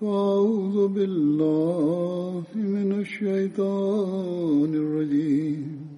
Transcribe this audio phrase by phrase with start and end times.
[0.00, 5.88] فأعوذ بالله من الشيطان الرجيم.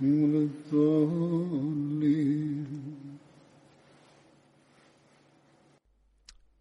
[0.00, 1.76] ولا الضالين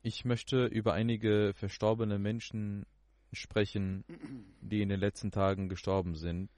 [0.07, 2.85] Ich möchte über einige verstorbene Menschen
[3.33, 4.05] sprechen,
[4.61, 6.49] die in den letzten Tagen gestorben sind.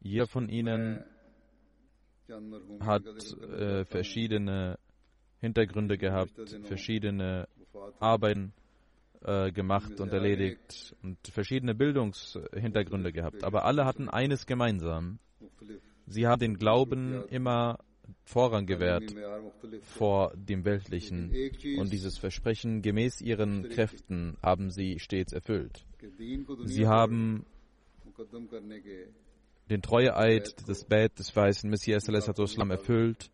[0.00, 1.04] Jeder von ihnen
[2.80, 4.78] hat äh, verschiedene
[5.38, 6.32] Hintergründe gehabt,
[6.62, 7.46] verschiedene
[8.00, 8.54] Arbeiten
[9.22, 13.44] äh, gemacht und erledigt und verschiedene Bildungshintergründe gehabt.
[13.44, 15.18] Aber alle hatten eines gemeinsam.
[16.05, 17.79] Sie haben den Glauben immer
[18.25, 19.13] Vorrang gewährt
[19.81, 21.31] vor dem Weltlichen
[21.77, 25.85] und dieses Versprechen gemäß ihren Kräften haben sie stets erfüllt.
[26.65, 27.45] Sie haben
[29.69, 33.31] den Treueeid des Bett des weißen Messias Islam erfüllt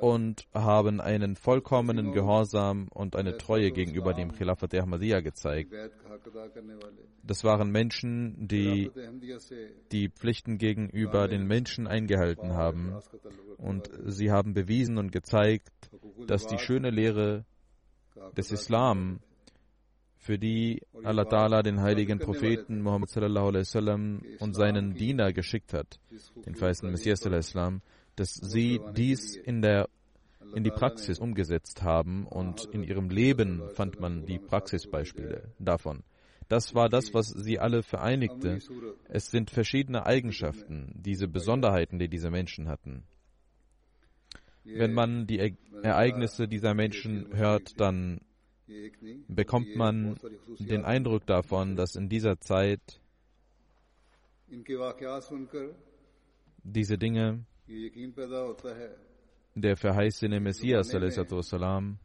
[0.00, 5.72] und haben einen vollkommenen Gehorsam und eine Treue gegenüber dem Khilafat Ahmadiyya gezeigt.
[7.22, 8.90] Das waren Menschen, die
[9.92, 12.96] die Pflichten gegenüber den Menschen eingehalten haben
[13.56, 15.90] und sie haben bewiesen und gezeigt,
[16.26, 17.44] dass die schöne Lehre
[18.36, 19.20] des Islam
[20.26, 25.72] für die Allah Ta'ala den heiligen Propheten Muhammad sallallahu alaihi wasallam und seinen Diener geschickt
[25.72, 26.00] hat,
[26.44, 27.80] den weißen Messias Islam,
[28.16, 29.88] dass sie dies in der
[30.54, 36.02] in die Praxis umgesetzt haben und in ihrem Leben fand man die Praxisbeispiele davon.
[36.48, 38.58] Das war das, was sie alle vereinigte.
[39.08, 43.04] Es sind verschiedene Eigenschaften, diese Besonderheiten, die diese Menschen hatten.
[44.64, 48.20] Wenn man die Ereignisse dieser Menschen hört, dann
[49.28, 50.16] bekommt man
[50.58, 53.00] den Eindruck davon, dass in dieser Zeit
[56.64, 57.44] diese Dinge
[59.54, 61.98] der verheißene Messias salam,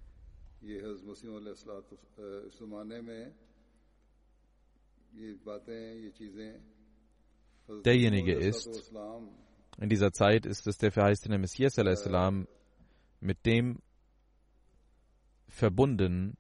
[7.84, 8.94] derjenige ist,
[9.78, 12.48] in dieser Zeit ist es der verheißene Messias salam,
[13.20, 13.80] mit dem
[15.48, 16.38] verbunden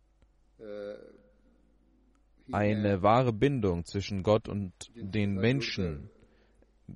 [2.51, 6.09] eine wahre Bindung zwischen Gott und den Menschen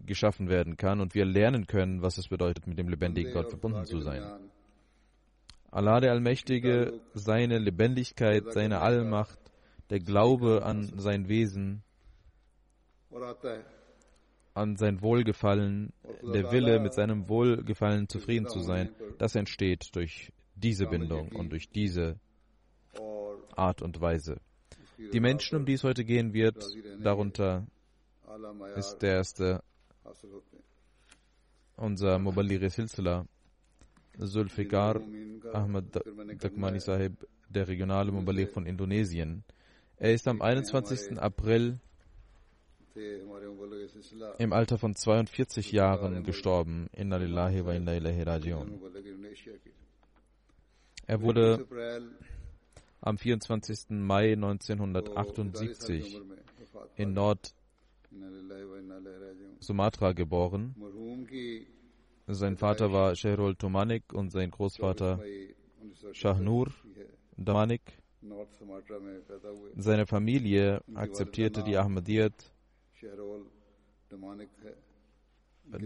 [0.06, 3.86] geschaffen werden kann und wir lernen können, was es bedeutet, mit dem lebendigen Gott verbunden
[3.86, 4.24] zu sein.
[5.72, 9.40] Allah der Allmächtige, seine Lebendigkeit, seine Allmacht,
[9.90, 11.84] der Glaube an sein Wesen,
[14.54, 20.88] an sein Wohlgefallen, der Wille, mit seinem Wohlgefallen zufrieden zu sein, das entsteht durch diese
[20.88, 22.20] Bindung und durch diese
[23.58, 24.38] Art und Weise.
[24.98, 26.64] Die Menschen, um die es heute gehen wird,
[27.02, 27.68] darunter
[28.76, 29.62] ist der erste
[31.78, 33.26] unser Muballigh Silsila,
[34.18, 35.02] Zulfikar
[35.54, 35.86] Ahmad
[36.40, 39.44] Dakmani Sahib, der regionale Muballigh von Indonesien.
[39.98, 41.20] Er ist am 21.
[41.20, 41.80] April
[44.38, 46.88] im Alter von 42 Jahren gestorben.
[46.94, 48.80] Inna lillahi wa inna ilahi rajiun.
[51.08, 51.66] Er wurde
[53.06, 53.92] am 24.
[53.92, 56.22] Mai 1978
[56.96, 60.76] in Nord-Sumatra geboren.
[62.28, 65.20] Sein Vater war Shehrul Tumanik und sein Großvater
[66.14, 66.74] Shahnur
[67.38, 68.00] Damanik.
[69.76, 72.52] Seine Familie akzeptierte die Ahmadiyyat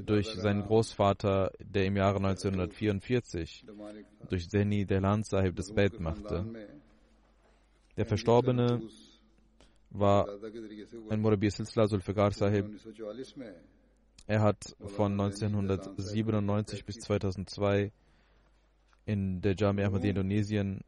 [0.06, 3.65] durch seinen Großvater, der im Jahre 1944
[4.30, 6.45] durch Zeni Delan Sahib das Bett machte.
[8.00, 8.81] Der Verstorbene
[9.90, 10.25] war
[11.10, 12.68] ein Murabi Silsla Zulfikar Sahib.
[14.25, 17.92] Er hat von 1997 bis 2002
[19.06, 20.80] in der Jamia Ahmadiyya Indonesien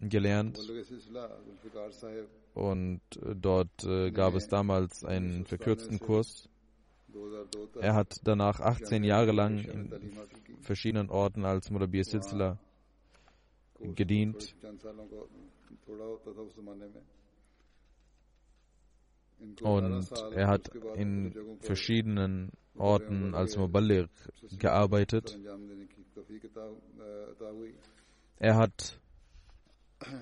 [0.00, 0.58] gelernt
[2.54, 6.48] und dort äh, gab es damals einen verkürzten Kurs.
[7.78, 9.92] Er hat danach 18 Jahre lang in
[10.62, 12.58] verschiedenen Orten als Murabi Silsila
[13.80, 14.54] gedient.
[19.62, 24.08] Und er hat in verschiedenen Orten als Muballigh
[24.58, 25.38] gearbeitet.
[28.38, 29.00] Er hat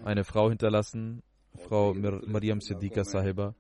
[0.05, 1.23] eine Frau hinterlassen,
[1.57, 3.55] Frau Mariam Siddiqa Sahiba,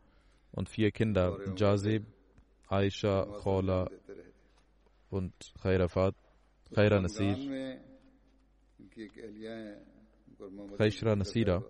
[0.52, 2.04] und vier Kinder, Jazib,
[2.68, 3.90] Aisha, Khola
[5.10, 6.14] und Khairafat,
[6.74, 7.36] Khaira Nasir,
[10.76, 11.62] Khaishra Nasira.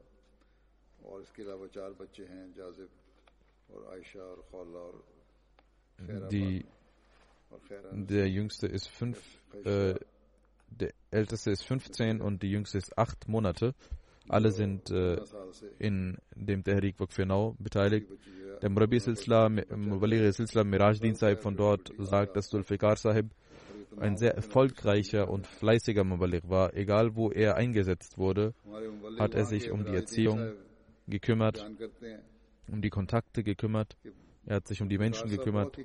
[6.31, 6.65] Die,
[7.93, 9.19] der jüngste ist fünf,
[9.65, 9.95] äh,
[10.69, 13.75] der älteste ist 15 und die jüngste ist acht Monate.
[14.29, 15.21] Alle sind äh,
[15.79, 18.11] in dem Tehrik Wakfenau beteiligt.
[18.63, 23.31] Der Murabi Silsla, Mubaligh Silsla Mirajdin Sahib von dort sagt, dass Dulfikar Sahib
[23.99, 26.75] ein sehr erfolgreicher und fleißiger Mubaligh war.
[26.75, 28.55] Egal wo er eingesetzt wurde,
[29.19, 30.53] hat er sich um die Erziehung
[31.07, 31.71] gekümmert,
[32.69, 33.97] um die Kontakte gekümmert.
[34.47, 35.79] Er hat sich um die Menschen gekümmert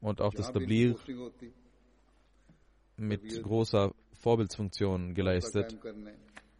[0.00, 0.96] und auch das Tablir
[2.96, 5.76] mit großer Vorbildsfunktion geleistet.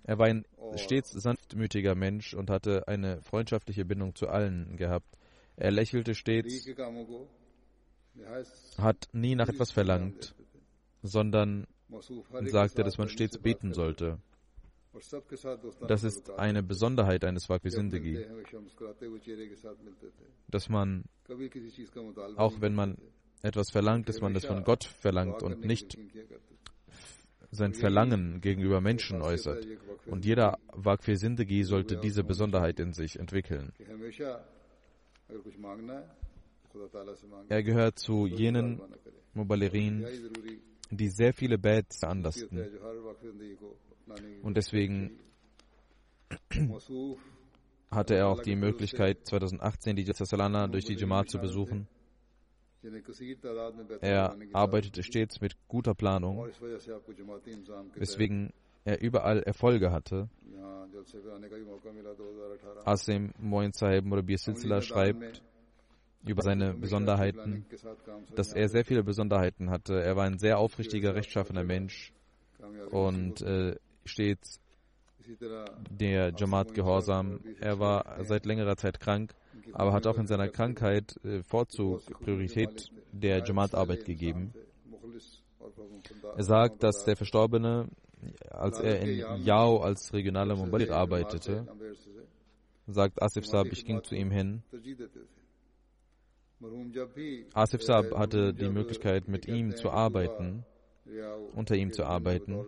[0.04, 0.44] Er war ein
[0.76, 5.18] stets sanftmütiger Mensch und hatte eine freundschaftliche Bindung zu allen gehabt.
[5.56, 6.68] Er lächelte stets,
[8.78, 10.34] hat nie nach etwas verlangt,
[11.02, 11.66] sondern
[12.44, 14.18] sagte, dass man stets beten sollte.
[15.86, 17.70] Das ist eine Besonderheit eines Wakfi
[20.48, 21.04] dass man,
[22.36, 22.96] auch wenn man
[23.42, 25.98] etwas verlangt, dass man das von Gott verlangt und nicht
[27.50, 29.66] sein Verlangen gegenüber Menschen äußert.
[30.06, 30.58] Und jeder
[31.06, 33.72] Sindagi sollte diese Besonderheit in sich entwickeln.
[37.48, 38.80] Er gehört zu jenen
[39.34, 40.06] Mubalirin,
[40.90, 42.66] die sehr viele Bets veranlassten.
[44.42, 45.18] Und deswegen
[47.90, 51.88] hatte er auch die Möglichkeit, 2018 die Salana durch die Jamaat zu besuchen.
[54.00, 56.46] Er arbeitete stets mit guter Planung,
[57.94, 58.52] weswegen
[58.84, 60.28] er überall Erfolge hatte.
[62.84, 65.42] Asim Moin Sahib Murabi Silsila schreibt
[66.26, 67.66] über seine Besonderheiten,
[68.34, 70.02] dass er sehr viele Besonderheiten hatte.
[70.02, 72.12] Er war ein sehr aufrichtiger, rechtschaffener Mensch
[72.90, 74.60] und äh, stets
[75.90, 77.40] der Jamaat gehorsam.
[77.60, 79.34] Er war seit längerer Zeit krank,
[79.72, 84.52] aber hat auch in seiner Krankheit äh, Vorzug, Priorität der Jamaat-Arbeit gegeben.
[86.36, 87.88] Er sagt, dass der Verstorbene,
[88.50, 91.66] als er in Yao als regionaler Mubalir arbeitete,
[92.86, 94.62] sagt Asif Saab, ich ging zu ihm hin.
[97.52, 100.64] Asif Saab hatte die Möglichkeit, mit ihm zu arbeiten,
[101.54, 102.66] unter ihm zu arbeiten.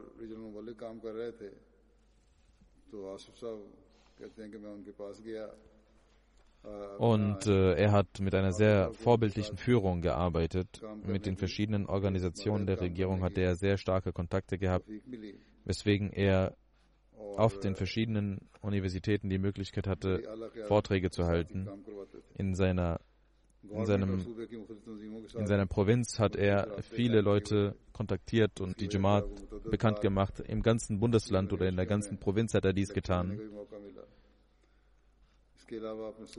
[6.98, 10.82] Und äh, er hat mit einer sehr vorbildlichen Führung gearbeitet.
[11.06, 14.88] Mit den verschiedenen Organisationen der Regierung hat er sehr starke Kontakte gehabt,
[15.64, 16.56] weswegen er
[17.36, 20.22] auf den verschiedenen Universitäten die Möglichkeit hatte,
[20.66, 21.68] Vorträge zu halten.
[22.34, 23.00] In seiner,
[23.70, 24.26] in, seinem,
[25.34, 29.24] in seiner Provinz hat er viele Leute kontaktiert und die Jamaat
[29.70, 30.40] bekannt gemacht.
[30.40, 33.40] Im ganzen Bundesland oder in der ganzen Provinz hat er dies getan.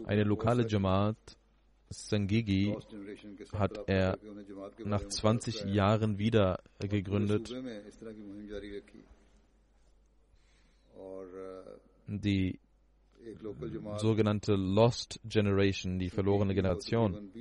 [0.06, 1.38] Eine lokale Jamaat,
[1.90, 2.76] Sangigi,
[3.54, 4.18] hat er
[4.84, 7.54] nach 20 Jahren wieder gegründet.
[12.08, 12.60] Die
[13.98, 17.32] sogenannte Lost Generation, die verlorene Generation,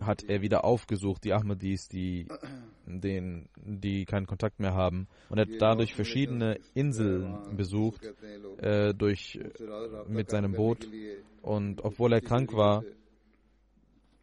[0.00, 2.26] hat er wieder aufgesucht, die Ahmadis, die,
[2.86, 5.08] den, die keinen Kontakt mehr haben.
[5.28, 8.12] Und er hat dadurch verschiedene Inseln besucht,
[8.58, 9.40] äh, durch,
[10.08, 10.88] mit seinem Boot.
[11.42, 12.84] Und obwohl er krank war,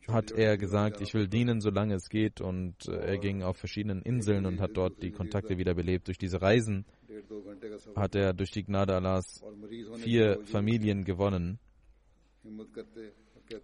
[0.07, 2.41] hat er gesagt, ich will dienen, solange es geht.
[2.41, 6.07] Und äh, er ging auf verschiedenen Inseln und hat dort die Kontakte wiederbelebt.
[6.07, 6.85] Durch diese Reisen
[7.95, 9.43] hat er durch die Gnade Allahs
[9.97, 11.59] vier Familien gewonnen.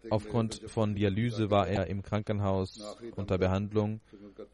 [0.10, 4.02] Aufgrund von Dialyse war er im Krankenhaus unter Behandlung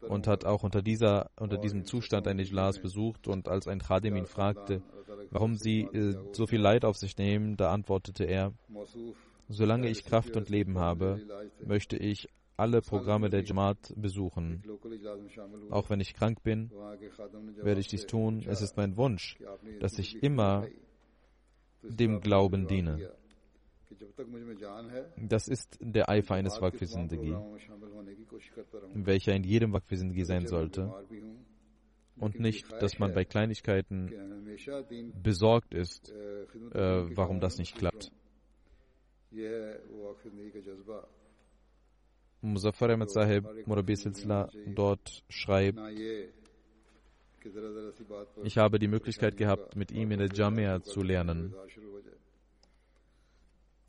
[0.08, 3.26] und hat auch unter, dieser, unter diesem Zustand ein Ijlas besucht.
[3.26, 4.82] Und als ein Khadim ihn fragte,
[5.30, 8.52] warum sie äh, so viel Leid auf sich nehmen, da antwortete er,
[9.48, 11.20] solange ich Kraft und Leben habe,
[11.64, 14.62] möchte ich alle Programme der Jamaat besuchen.
[15.70, 18.44] Auch wenn ich krank bin, werde ich dies tun.
[18.46, 19.38] Es ist mein Wunsch,
[19.80, 20.66] dass ich immer
[21.82, 23.10] dem Glauben diene.
[25.16, 27.36] Das ist der Eifer eines Waqf-Zindagi,
[28.94, 30.92] welcher in jedem Waqf-Zindagi sein sollte.
[32.16, 34.46] Und nicht, dass man bei Kleinigkeiten
[35.20, 38.12] besorgt ist, äh, warum das nicht klappt.
[42.42, 45.78] Muzaffar Ahmed Sahib, Murabi Silsila, dort schreibt,
[48.42, 51.54] ich habe die Möglichkeit gehabt, mit ihm in der Jamia zu lernen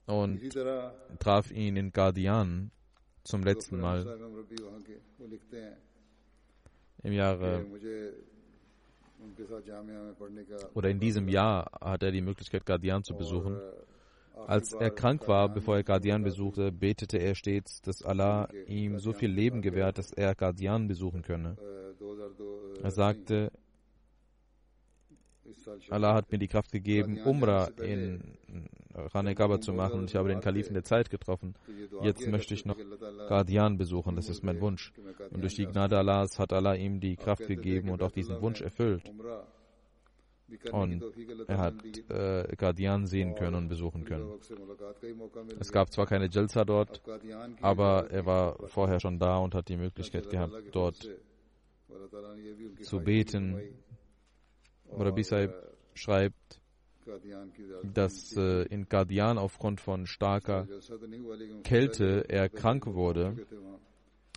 [0.05, 0.39] und
[1.19, 2.71] traf ihn in Guardian
[3.23, 4.05] zum letzten Mal
[7.03, 7.65] im Jahre
[10.73, 13.59] oder in diesem Jahr hat er die Möglichkeit, Guardian zu besuchen.
[14.47, 19.13] Als er krank war, bevor er Guardian besuchte, betete er stets, dass Allah ihm so
[19.13, 21.57] viel Leben gewährt, dass er Guardian besuchen könne.
[22.81, 23.51] Er sagte,
[25.89, 28.37] Allah hat mir die Kraft gegeben, Umrah in
[28.93, 31.55] Ranegaba zu machen und ich habe den Kalifen der Zeit getroffen.
[32.01, 32.77] Jetzt möchte ich noch
[33.27, 34.93] Guardian besuchen, das ist mein Wunsch.
[35.31, 38.61] Und durch die Gnade Allahs hat Allah ihm die Kraft gegeben und auch diesen Wunsch
[38.61, 39.11] erfüllt.
[40.71, 41.03] Und
[41.47, 41.73] er hat
[42.09, 44.31] äh, Guardian sehen können und besuchen können.
[45.59, 47.01] Es gab zwar keine Jalsa dort,
[47.61, 51.09] aber er war vorher schon da und hat die Möglichkeit gehabt, dort
[52.81, 53.59] zu beten.
[54.91, 55.51] Rabbi Saib
[55.95, 56.61] schreibt,
[57.83, 60.67] dass äh, in Guardian aufgrund von starker
[61.63, 63.35] Kälte er krank wurde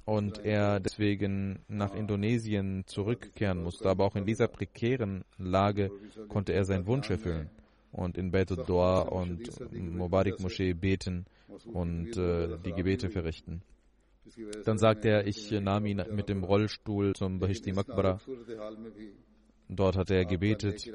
[0.09, 3.91] und er deswegen nach Indonesien zurückkehren musste.
[3.91, 5.91] Aber auch in dieser prekären Lage
[6.29, 7.51] konnte er seinen Wunsch erfüllen
[7.93, 11.27] und in Bet Dua und Mubarak Moschee beten
[11.67, 13.61] und äh, die Gebete verrichten.
[14.65, 18.19] Dann sagt er, ich nahm ihn mit dem Rollstuhl zum Bahishti Makbara.
[19.69, 20.91] Dort hat er gebetet.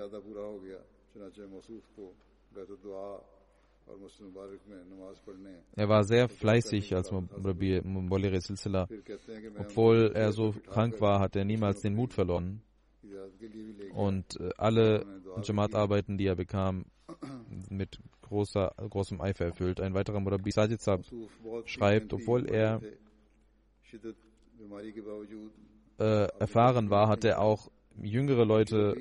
[5.76, 8.88] Er war sehr fleißig als Mubalir Silsila.
[9.58, 12.62] Obwohl er so krank war, hat er niemals den Mut verloren.
[13.94, 15.06] Und äh, alle
[15.44, 16.86] Jamaat-Arbeiten, die er bekam,
[17.70, 19.80] mit großer, großem Eifer erfüllt.
[19.80, 20.82] Ein weiterer Murabi Sajid
[21.66, 22.82] schreibt, obwohl er
[26.00, 27.70] äh, erfahren war, hat er auch
[28.02, 28.96] jüngere Leute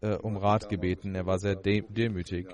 [0.00, 1.14] äh, um Rat gebeten.
[1.14, 2.46] Er war sehr de demütig.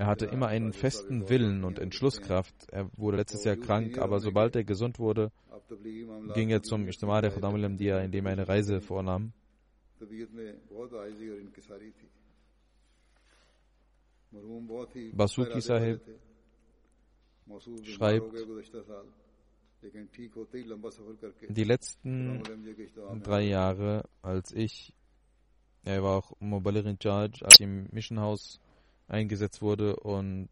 [0.00, 2.54] Er hatte immer einen festen Willen und Entschlusskraft.
[2.72, 5.30] Er wurde letztes Jahr krank, aber sobald er gesund wurde,
[6.32, 9.34] ging er zum Ijtima der Khudam al-Amdiya, indem er eine Reise vornahm.
[15.12, 16.00] Basuki Sahib
[17.82, 18.46] schreibt,
[21.50, 22.42] die letzten
[23.22, 24.94] drei Jahre, als ich,
[25.84, 28.60] er war auch Mobalir in Charge, als ich im Mission House
[29.10, 30.48] eingesetzt wurde und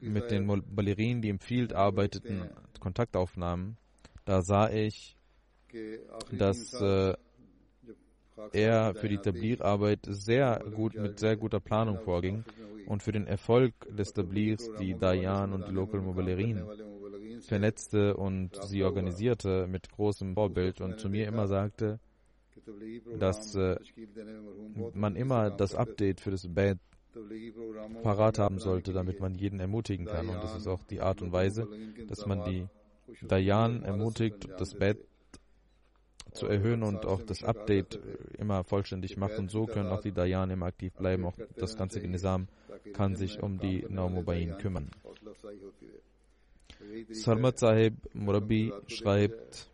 [0.00, 2.48] mit den Ballerinen, die im Field arbeiteten,
[2.80, 3.76] Kontakt aufnahmen,
[4.24, 5.16] da sah ich,
[6.30, 7.14] dass äh,
[8.52, 12.44] er für die Tablir-Arbeit sehr gut mit sehr guter Planung vorging
[12.86, 16.64] und für den Erfolg des Tablirs die Dayan und die Local Mobilerin
[17.40, 21.98] vernetzte und sie organisierte mit großem Vorbild und zu mir immer sagte,
[23.18, 23.76] dass äh,
[24.94, 26.78] man immer das Update für das Bad
[28.02, 30.28] parat haben sollte, damit man jeden ermutigen kann.
[30.28, 31.68] Und das ist auch die Art und Weise,
[32.08, 32.66] dass man die
[33.22, 34.98] Dayan ermutigt, das Bett
[36.32, 37.98] zu erhöhen und auch das Update
[38.38, 39.38] immer vollständig macht.
[39.38, 41.24] Und so können auch die Dayan immer aktiv bleiben.
[41.24, 42.48] Auch das ganze Nizam
[42.92, 44.90] kann sich um die Naumobain kümmern.
[47.10, 49.70] Sarmat Sahib Murabi schreibt,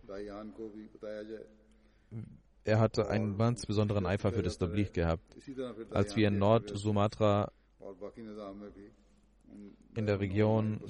[2.64, 5.36] er hatte einen ganz besonderen Eifer für das Tabligh gehabt.
[5.90, 7.52] Als wir in Nord-Sumatra
[9.96, 10.80] in der Region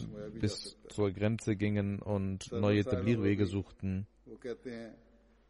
[0.41, 4.07] bis zur Grenze gingen und neue Tabligh-Wege suchten,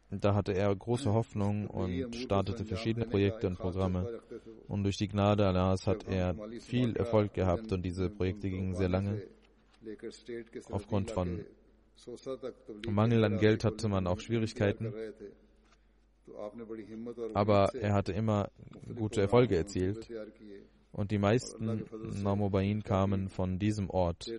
[0.09, 4.21] da hatte er große Hoffnung und startete verschiedene Projekte und Programme.
[4.67, 8.89] Und durch die Gnade Allahs hat er viel Erfolg gehabt und diese Projekte gingen sehr
[8.89, 9.21] lange.
[10.69, 11.45] Aufgrund von
[12.89, 14.93] Mangel an Geld hatte man auch Schwierigkeiten.
[17.33, 18.49] Aber er hatte immer
[18.95, 20.09] gute Erfolge erzielt.
[20.91, 21.85] Und die meisten
[22.21, 24.31] Namobain kamen von diesem Ort.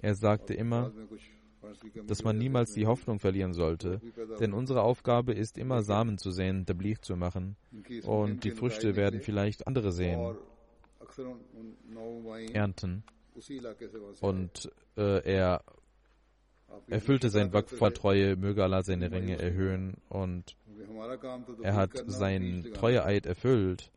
[0.00, 0.92] Er sagte immer,
[2.06, 4.00] dass man niemals die Hoffnung verlieren sollte,
[4.40, 7.56] denn unsere Aufgabe ist immer Samen zu säen, Tabligh zu machen.
[8.04, 10.36] Und die Früchte werden vielleicht andere sehen,
[12.52, 13.04] ernten.
[14.20, 15.64] Und äh, er
[16.88, 20.56] erfüllte sein Waqf voll Treue, möge Allah seine Ringe erhöhen und
[21.62, 23.90] er hat seinen Treueeid erfüllt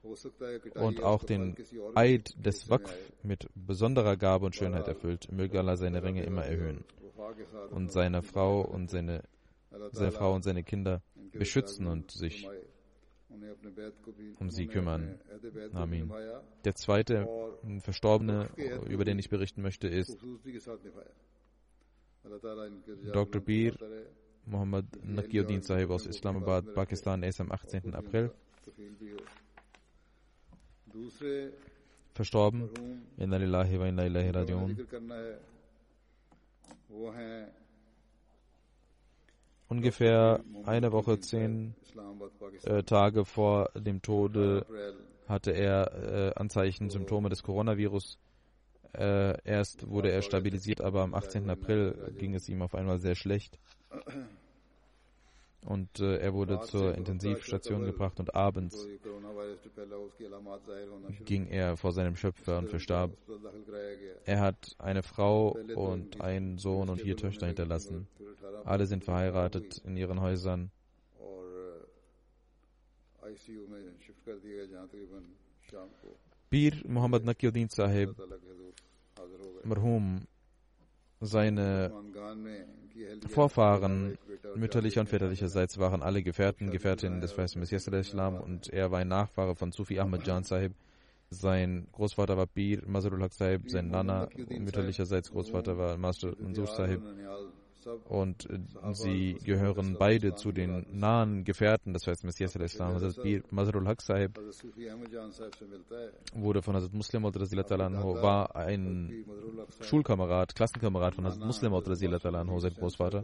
[0.76, 1.56] und auch den
[1.94, 5.32] Eid des Waqf mit besonderer Gabe und Schönheit erfüllt.
[5.32, 6.84] Möge Allah seine Ringe immer erhöhen
[7.72, 9.24] und seine Frau und seine,
[9.92, 11.02] seine Frau und seine Kinder
[11.32, 12.48] beschützen und sich
[14.40, 15.20] um sie kümmern.
[15.74, 16.12] Amin.
[16.64, 17.28] Der zweite
[17.80, 18.50] Verstorbene,
[18.88, 20.18] über den ich berichten möchte, ist
[23.14, 23.40] Dr.
[23.42, 23.78] Bir
[24.46, 27.24] Muhammad Nakiuddin Sahib aus Islamabad, Pakistan.
[27.24, 27.96] Ist am 18.
[27.96, 28.32] April
[32.14, 32.70] verstorben.
[33.18, 34.32] Inna lillahi wa inna ilahi.
[39.68, 41.76] Ungefähr eine Woche, zehn
[42.64, 44.66] äh, Tage vor dem Tode
[45.28, 48.20] hatte er äh, Anzeichen, Symptome des Coronavirus.
[48.98, 51.50] Äh, erst wurde er stabilisiert, aber am 18.
[51.50, 53.60] April ging es ihm auf einmal sehr schlecht.
[55.66, 58.88] Und äh, er wurde zur Intensivstation gebracht und abends
[61.26, 63.12] ging er vor seinem Schöpfer und verstarb.
[64.26, 68.08] Er hat eine Frau und einen Sohn und vier Töchter hinterlassen.
[68.64, 70.72] Alle sind verheiratet in ihren Häusern.
[76.52, 78.16] Bir Muhammad Nakiuddin Sahib,
[79.66, 80.28] Marhum,
[81.22, 81.92] seine
[83.28, 84.18] Vorfahren
[84.56, 89.08] mütterlicher und väterlicherseits waren alle Gefährten, Gefährtinnen des Weißen Messias Islam und er war ein
[89.08, 90.74] Nachfahre von Sufi Ahmad Jan Sahib.
[91.30, 97.02] Sein Großvater war Bir Mazarul Haq Sahib, sein Nana mütterlicherseits Großvater war Master Mansur Sahib
[98.06, 98.48] und
[98.94, 102.94] sie gehören beide zu den nahen Gefährten des Weißen Messias Islam.
[102.96, 104.40] Hazrat Bir Mazarul Haq Sahib
[106.34, 109.26] wurde von Hazrat Muslim war ein
[109.82, 111.74] Schulkamerad, Klassenkamerad von Hazrat Muslim
[112.60, 113.24] sein Großvater.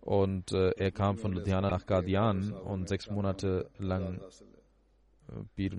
[0.00, 4.20] Und äh, er kam von Ludhiana nach Guardian und sechs Monate lang
[5.56, 5.70] Bir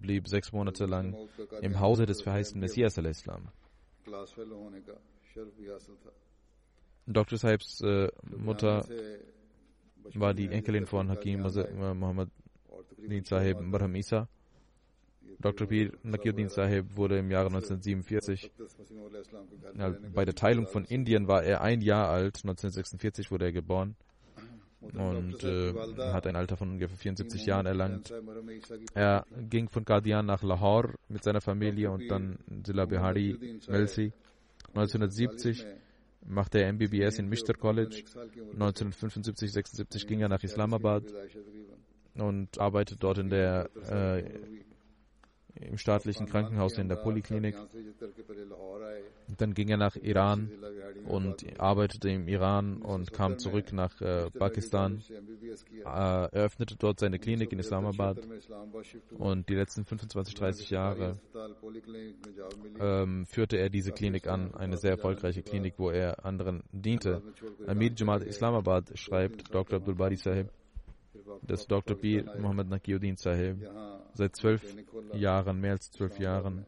[0.00, 1.14] blieb sechs Monate lang
[1.60, 3.48] im Hause des verheißten Messias Islam.
[7.06, 7.38] Dr.
[7.38, 8.84] Sahibs äh, Mutter
[10.14, 12.30] war die Enkelin von Hakim Muhammad
[12.98, 14.28] Din Sahib Barham Isa.
[15.38, 15.66] Dr.
[15.66, 18.50] Pir Nakiuddin Sahib wurde im Jahre 1947,
[20.14, 23.96] bei der Teilung von Indien war er ein Jahr alt, 1946 wurde er geboren
[24.80, 25.74] und äh,
[26.12, 28.12] hat ein Alter von ungefähr 74 Jahren erlangt.
[28.94, 34.12] Er ging von Qadian nach Lahore mit seiner Familie und dann Zilla Bihari, Melsi.
[34.76, 35.64] 1970
[36.26, 38.04] machte er MBBS in Mishter College.
[38.52, 41.04] 1975, 76 ging er nach Islamabad
[42.14, 44.24] und arbeitet dort in der äh,
[45.60, 47.56] im staatlichen Krankenhaus in der Poliklinik.
[49.38, 50.50] Dann ging er nach Iran
[51.06, 55.02] und arbeitete im Iran und kam zurück nach äh, Pakistan,
[55.84, 58.18] äh, eröffnete dort seine Klinik in Islamabad
[59.18, 61.18] und die letzten 25, 30 Jahre
[62.78, 67.22] ähm, führte er diese Klinik an, eine sehr erfolgreiche Klinik, wo er anderen diente.
[67.66, 69.78] Amir Jamaat Islamabad schreibt Dr.
[69.78, 70.50] Abdul Bari Sahib,
[71.42, 71.96] dass Dr.
[71.96, 72.22] B.
[72.38, 73.68] Muhammad Nakiuddin Sahib
[74.14, 74.62] seit zwölf
[75.12, 76.66] Jahren, mehr als zwölf Jahren,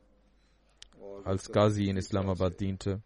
[1.24, 3.02] als Ghazi in Islamabad diente.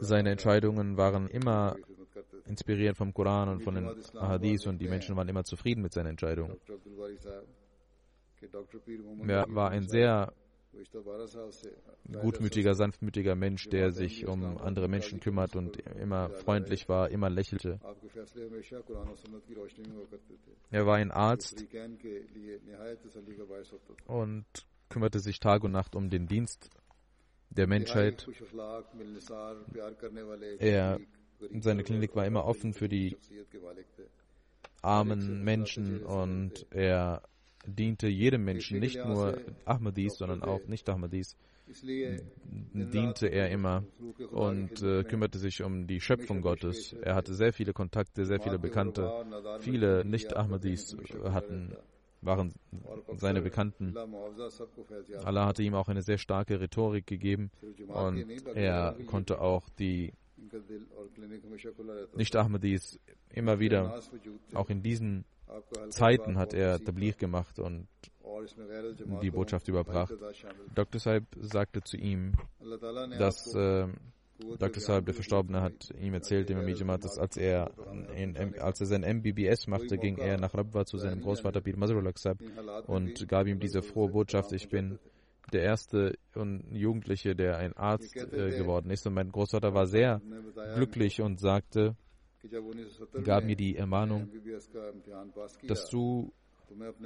[0.00, 1.76] Seine Entscheidungen waren immer
[2.46, 6.08] inspiriert vom Koran und von den Hadith und die Menschen waren immer zufrieden mit seinen
[6.08, 6.56] Entscheidungen.
[9.26, 10.32] Er war ein sehr
[12.20, 17.80] gutmütiger, sanftmütiger Mensch, der sich um andere Menschen kümmert und immer freundlich war, immer lächelte.
[20.70, 21.64] Er war ein Arzt
[24.06, 24.46] und
[24.88, 26.70] kümmerte sich Tag und Nacht um den Dienst
[27.50, 28.28] der Menschheit.
[30.58, 31.00] Er,
[31.60, 33.16] seine Klinik war immer offen für die
[34.82, 37.22] armen Menschen und er
[37.66, 41.36] diente jedem Menschen, nicht nur Ahmadis, sondern auch Nicht-Ahmadis,
[42.72, 43.84] diente er immer
[44.30, 46.94] und äh, kümmerte sich um die Schöpfung Gottes.
[46.94, 49.26] Er hatte sehr viele Kontakte, sehr viele Bekannte.
[49.60, 51.76] Viele Nicht-Ahmadis hatten
[52.20, 52.52] waren
[53.16, 53.94] seine Bekannten.
[55.24, 57.50] Allah hatte ihm auch eine sehr starke Rhetorik gegeben
[57.86, 60.12] und er konnte auch die
[62.14, 62.98] nicht Ahmadis.
[63.30, 64.00] Immer wieder,
[64.54, 65.24] auch in diesen
[65.90, 67.88] Zeiten hat er Tabligh gemacht und
[69.22, 70.14] die Botschaft überbracht.
[70.74, 71.00] Dr.
[71.00, 72.34] Saib sagte zu ihm,
[73.18, 73.88] dass äh,
[74.58, 74.80] Dr.
[74.80, 77.72] Saib, der Verstorbene, hat ihm erzählt, dem Amijamaat, dass als er,
[78.14, 82.12] in, als er sein MBBS machte, ging er nach Rabwa zu seinem Großvater Bir Mazrullah
[82.14, 82.38] Saib
[82.86, 84.98] und gab ihm diese frohe Botschaft, ich bin
[85.52, 86.18] der erste
[86.70, 89.06] Jugendliche, der ein Arzt äh, geworden ist.
[89.06, 90.20] Und mein Großvater war sehr
[90.74, 91.96] glücklich und sagte,
[93.24, 94.28] gab mir die Ermahnung,
[95.66, 96.32] dass du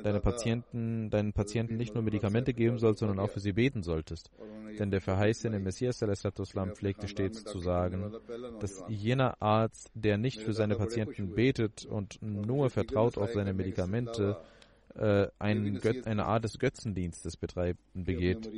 [0.02, 4.30] deine Patienten, deinen Patienten nicht nur Medikamente geben sollst, sondern auch für sie beten solltest.
[4.78, 8.12] Denn der verheißene Messias Islam pflegte stets zu sagen,
[8.60, 14.38] dass jener Arzt, der nicht für seine Patienten betet und nur vertraut auf seine Medikamente,
[14.94, 18.50] äh, ein eine Art des Götzendienstes betreibt und begeht.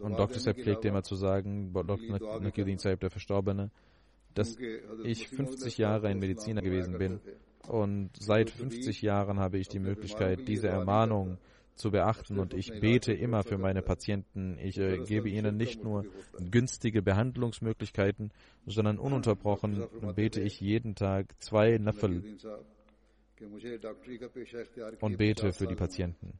[0.00, 0.38] Und Dr.
[0.38, 2.40] Sepp pflegte immer zu sagen, Dr.
[2.40, 3.70] Nakiruddin Saib, der Verstorbene,
[4.38, 4.56] dass
[5.04, 7.20] ich 50 Jahre ein Mediziner gewesen bin.
[7.66, 11.38] und seit 50 Jahren habe ich die Möglichkeit, diese Ermahnung
[11.78, 14.58] zu beachten und ich bete immer für meine Patienten.
[14.58, 16.04] Ich äh, gebe ihnen nicht nur
[16.50, 18.32] günstige Behandlungsmöglichkeiten,
[18.66, 22.22] sondern ununterbrochen bete ich jeden Tag zwei Nafel
[25.00, 26.38] und bete für die Patienten.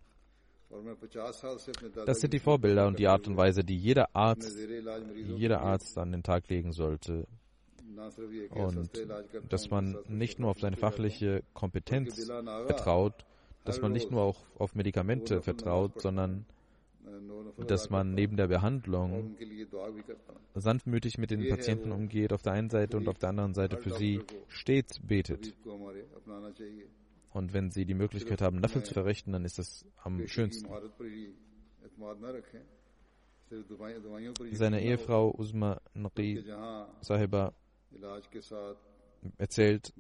[2.04, 4.58] Das sind die Vorbilder und die Art und Weise, die jeder Arzt,
[5.14, 7.26] jeder Arzt an den Tag legen sollte.
[8.50, 8.90] Und
[9.48, 13.24] dass man nicht nur auf seine fachliche Kompetenz vertraut,
[13.64, 16.46] dass man nicht nur auch auf Medikamente vertraut, sondern
[17.66, 19.36] dass man neben der Behandlung
[20.54, 23.90] sanftmütig mit den Patienten umgeht, auf der einen Seite und auf der anderen Seite für
[23.90, 25.54] sie stets betet.
[27.32, 30.68] Und wenn sie die Möglichkeit haben, Nafel zu verrichten, dann ist das am schönsten.
[34.52, 36.44] Seine Ehefrau Usma Naqi
[37.00, 37.54] Sahiba
[39.36, 39.92] erzählt,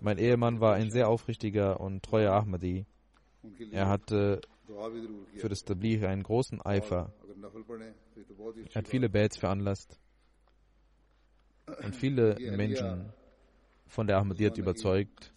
[0.00, 2.86] mein Ehemann war ein sehr aufrichtiger und treuer Ahmadi.
[3.72, 4.40] Er hatte
[5.36, 7.12] für das Tabligh einen großen Eifer.
[8.68, 9.98] Er hat viele Bets veranlasst
[11.82, 13.12] und viele Menschen
[13.86, 15.32] von der Ahmadiyyat überzeugt.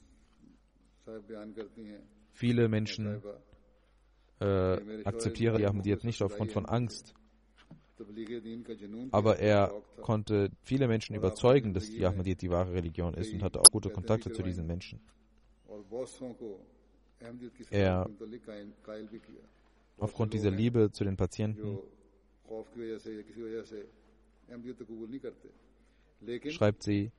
[2.32, 3.22] Viele Menschen
[4.40, 7.14] äh, akzeptieren die Ahmadiyyat nicht aufgrund von Angst.
[9.12, 13.60] Aber er konnte viele Menschen überzeugen, dass die Ahmadiyyat die wahre Religion ist und hatte
[13.60, 15.00] auch gute Kontakte zu diesen Menschen.
[17.70, 18.10] Er,
[19.98, 21.80] aufgrund dieser Liebe zu den Patienten,
[26.50, 27.12] schreibt sie,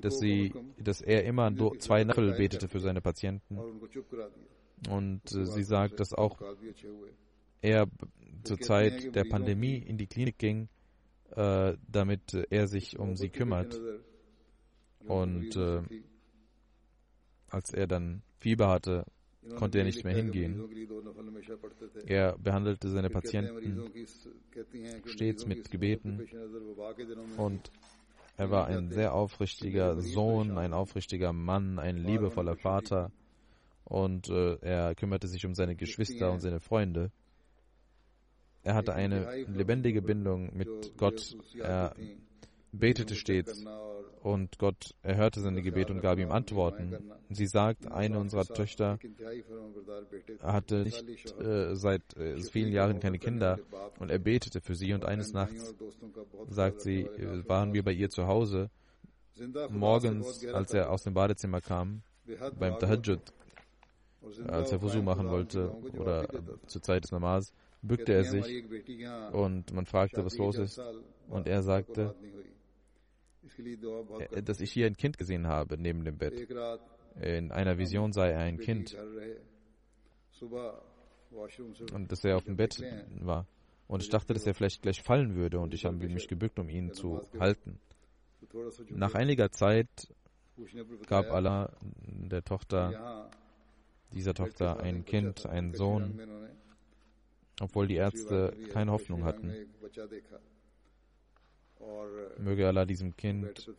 [0.00, 3.58] dass, sie, dass er immer zwei Nafel betete für seine Patienten.
[4.90, 6.40] Und äh, sie sagt, dass auch
[7.60, 7.88] er
[8.44, 10.68] zur Zeit der Pandemie in die Klinik ging,
[11.34, 13.78] äh, damit er sich um sie kümmert.
[15.06, 15.82] Und äh,
[17.48, 19.04] als er dann Fieber hatte,
[19.56, 20.62] konnte er nicht mehr hingehen.
[22.06, 23.90] Er behandelte seine Patienten
[25.06, 26.26] stets mit Gebeten
[27.36, 27.70] und
[28.36, 33.10] er war ein sehr aufrichtiger Sohn, ein aufrichtiger Mann, ein liebevoller Vater
[33.84, 37.10] und äh, er kümmerte sich um seine Geschwister und seine Freunde.
[38.62, 41.36] Er hatte eine lebendige Bindung mit Gott.
[41.58, 41.94] Er
[42.72, 43.64] betete stets
[44.22, 46.96] und Gott erhörte seine Gebete und gab ihm Antworten.
[47.30, 48.98] Sie sagt, eine unserer Töchter
[50.42, 53.58] hatte nicht äh, seit äh, vielen Jahren keine Kinder
[53.98, 55.74] und er betete für sie und eines Nachts,
[56.48, 58.70] sagt sie, äh, waren wir bei ihr zu Hause.
[59.70, 62.02] Morgens, als er aus dem Badezimmer kam,
[62.58, 63.20] beim Tahajjud,
[64.48, 66.28] als er Wusu machen wollte oder
[66.66, 68.64] zur Zeit des Namaz, bückte er sich
[69.32, 70.80] und man fragte, was los ist.
[71.28, 72.14] Und er sagte,
[74.30, 76.48] äh, dass ich hier ein Kind gesehen habe neben dem Bett.
[77.20, 78.96] In einer Vision sei er ein Kind.
[81.92, 82.82] Und dass er auf dem Bett
[83.20, 83.46] war.
[83.86, 86.68] Und ich dachte, dass er vielleicht gleich fallen würde und ich habe mich gebückt, um
[86.68, 87.80] ihn zu halten.
[88.90, 89.88] Nach einiger Zeit
[91.06, 93.30] gab Allah der Tochter,
[94.12, 96.20] dieser Tochter ein Kind, einen Sohn,
[97.60, 99.52] obwohl die Ärzte keine Hoffnung hatten.
[102.38, 103.70] Möge Allah diesem Kind,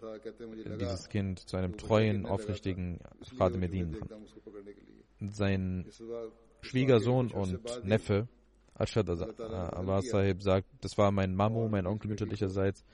[0.80, 3.00] dieses Kind zu einem treuen, aufrichtigen
[3.38, 4.28] Khadimedin machen.
[5.32, 5.86] Sein
[6.62, 8.28] Schwiegersohn und Neffe,
[8.78, 12.86] Ashad Abbas Sahib, sagt, das war mein Mamu, mein Onkel mütterlicherseits,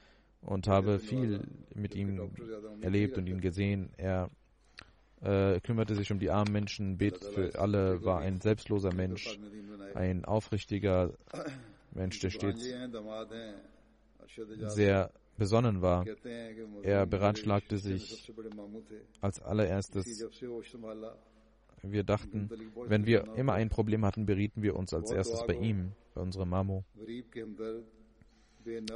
[0.41, 1.41] und habe viel
[1.74, 2.32] mit ihm
[2.82, 3.91] erlebt und ihn gesehen.
[3.98, 4.30] Er
[5.21, 9.39] äh, kümmerte sich um die armen Menschen, betete für alle, war ein selbstloser Mensch,
[9.95, 11.13] ein aufrichtiger
[11.91, 12.69] Mensch, der stets
[14.67, 16.05] sehr besonnen war.
[16.84, 18.31] Er beratschlagte sich
[19.21, 20.05] als allererstes.
[21.81, 22.49] Wir dachten,
[22.88, 26.49] wenn wir immer ein Problem hatten, berieten wir uns als erstes bei ihm, bei unserem
[26.49, 26.84] Mamu.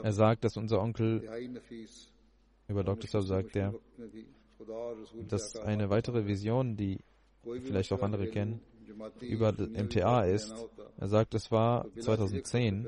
[0.02, 1.24] Er sagt, dass unser Onkel,
[2.68, 3.22] über Dr.
[3.22, 3.74] Sab sagt er,
[5.28, 7.00] dass eine weitere Vision, die
[7.44, 8.62] vielleicht auch andere kennen,
[9.22, 10.54] über MTA ist.
[10.98, 12.88] Er sagt, es war 2010,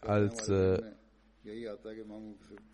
[0.00, 0.80] als äh,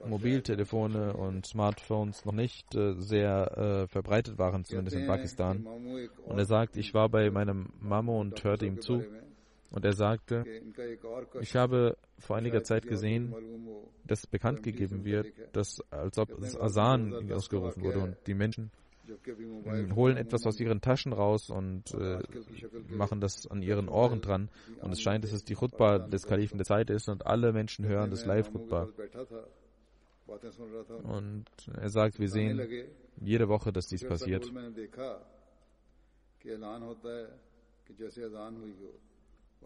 [0.04, 5.66] Mobiltelefone und Smartphones noch nicht äh, sehr äh, verbreitet waren, zumindest in Pakistan.
[5.66, 9.04] Und er sagt, ich war bei meinem Mamo und hörte ihm zu.
[9.70, 10.44] Und er sagte,
[11.40, 13.34] ich habe vor einiger Zeit gesehen,
[14.04, 18.70] dass bekannt gegeben wird, dass als ob Asan ausgerufen wurde und die Menschen
[19.94, 22.20] holen etwas aus ihren Taschen raus und äh,
[22.88, 24.48] machen das an ihren Ohren dran.
[24.80, 27.86] Und es scheint, dass es die Khutbah des Kalifen der Zeit ist und alle Menschen
[27.86, 28.88] hören das Live-Khutbah.
[31.02, 31.44] Und
[31.78, 32.60] er sagt, wir sehen
[33.20, 34.50] jede Woche, dass dies passiert.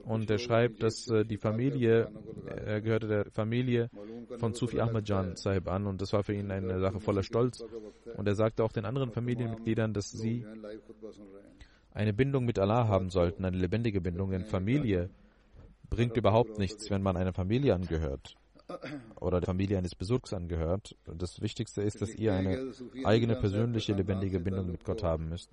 [0.04, 2.10] Und er schreibt, dass äh, die Familie,
[2.46, 3.90] er gehörte der Familie
[4.38, 7.64] von Sufi Ahmad Jan Sahib an und das war für ihn eine Sache voller Stolz.
[8.16, 10.46] Und er sagte auch den anderen Familienmitgliedern, dass sie
[11.92, 14.30] eine Bindung mit Allah haben sollten, eine lebendige Bindung.
[14.30, 15.10] Denn Familie
[15.90, 18.36] bringt überhaupt nichts, wenn man einer Familie angehört
[19.20, 20.96] oder der Familie eines Besuchs angehört.
[21.06, 22.72] Das Wichtigste ist, dass ihr eine
[23.04, 25.50] eigene persönliche lebendige Bindung mit Gott haben müsst.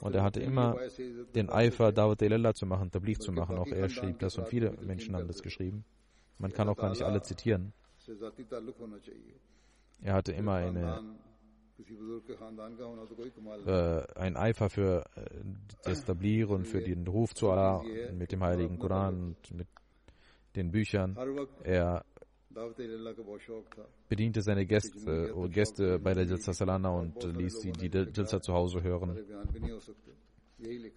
[0.00, 0.76] Und er hatte immer
[1.34, 3.58] den Eifer, Dawat el zu machen, Tabligh zu machen.
[3.58, 5.84] Auch er schrieb das und viele Menschen haben das geschrieben.
[6.38, 7.72] Man kann auch gar nicht alle zitieren.
[10.00, 11.02] Er hatte immer eine,
[13.66, 15.24] äh, ein Eifer für äh,
[15.84, 19.68] das Tabligh und für den Ruf zu Allah mit dem Heiligen Koran und mit
[20.56, 21.16] den Büchern.
[21.62, 22.04] Er
[24.08, 28.52] bediente seine Gäste, äh, Gäste bei der Jalsa Salana und ließ sie die Jalsa zu
[28.52, 29.18] Hause hören.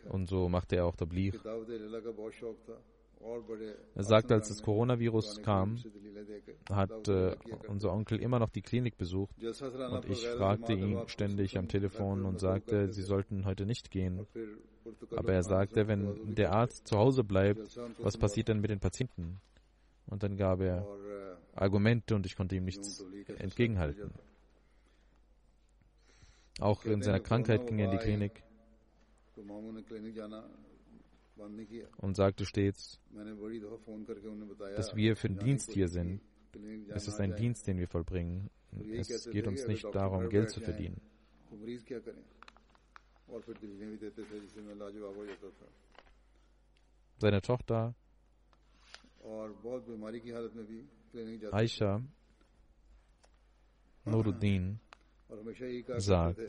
[0.10, 1.34] Und so machte er auch Tabligh.
[3.96, 5.78] Er sagte, als das Coronavirus kam,
[6.70, 7.36] hat äh,
[7.67, 12.39] unser Onkel immer noch die Klinik besucht und ich fragte ihn ständig am Telefon und
[12.39, 14.28] sagte, sie sollten heute nicht gehen.
[15.15, 19.39] Aber er sagte, wenn der Arzt zu Hause bleibt, was passiert dann mit den Patienten?
[20.06, 20.88] Und dann gab er
[21.58, 23.04] Argumente und ich konnte ihm nichts
[23.38, 24.13] entgegenhalten.
[26.60, 28.43] Auch in seiner Krankheit ging er in die Klinik
[31.98, 33.00] und sagte stets,
[34.76, 36.22] dass wir für den Dienst hier sind.
[36.89, 38.50] Es ist ein Dienst, den wir vollbringen.
[38.91, 41.00] Es geht uns nicht darum, Geld zu verdienen.
[47.20, 47.96] Seine Tochter
[51.52, 52.02] Aisha
[54.06, 54.80] Nuruddin
[55.98, 56.40] sagt,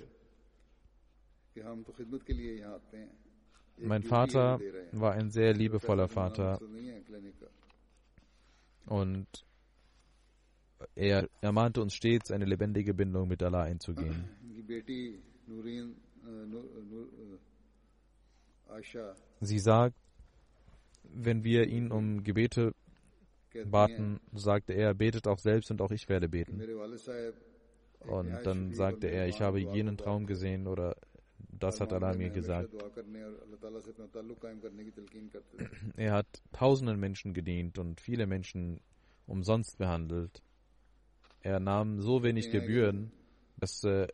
[3.80, 4.60] mein Vater
[4.92, 6.60] war ein sehr liebevoller Vater
[8.86, 9.26] und
[10.94, 14.24] er ermahnte uns stets, eine lebendige Bindung mit Allah einzugehen.
[19.40, 19.96] Sie sagt,
[21.02, 22.74] wenn wir ihn um Gebete
[23.66, 26.60] baten, sagte er, betet auch selbst und auch ich werde beten.
[28.00, 30.96] Und dann sagte er, ich habe jenen Traum gesehen oder
[31.38, 32.70] das hat Allah mir gesagt.
[35.96, 38.80] Er hat tausenden Menschen gedient und viele Menschen
[39.26, 40.42] umsonst behandelt.
[41.40, 43.12] Er nahm so wenig Gebühren,
[43.56, 44.08] dass äh,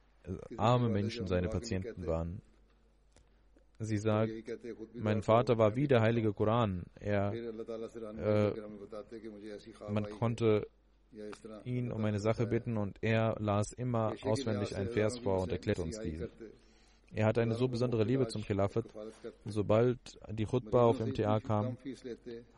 [0.56, 2.40] arme Menschen seine Patienten waren.
[3.78, 4.32] Sie sagt,
[4.94, 6.84] mein Vater war wie der heilige Koran.
[6.94, 8.52] Er, äh,
[9.90, 10.66] man konnte
[11.64, 15.82] ihn um eine Sache bitten und er las immer auswendig einen Vers vor und erklärte
[15.82, 16.28] uns diesen.
[17.12, 18.86] Er hatte eine so besondere Liebe zum Khilafat.
[19.44, 19.98] Sobald
[20.30, 21.76] die Khutbah auf MTA kam,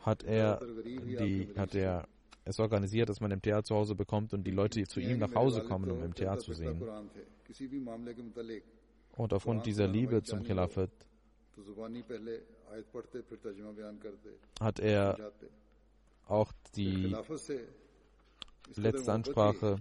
[0.01, 2.09] hat er, die, hat er
[2.45, 5.63] es organisiert, dass man MTA zu Hause bekommt und die Leute zu ihm nach Hause
[5.63, 6.83] kommen, um MTA zu sehen.
[9.17, 10.91] Und aufgrund dieser Liebe zum Khilafat
[14.61, 15.33] hat er
[16.27, 17.15] auch die
[18.77, 19.77] letzte Ansprache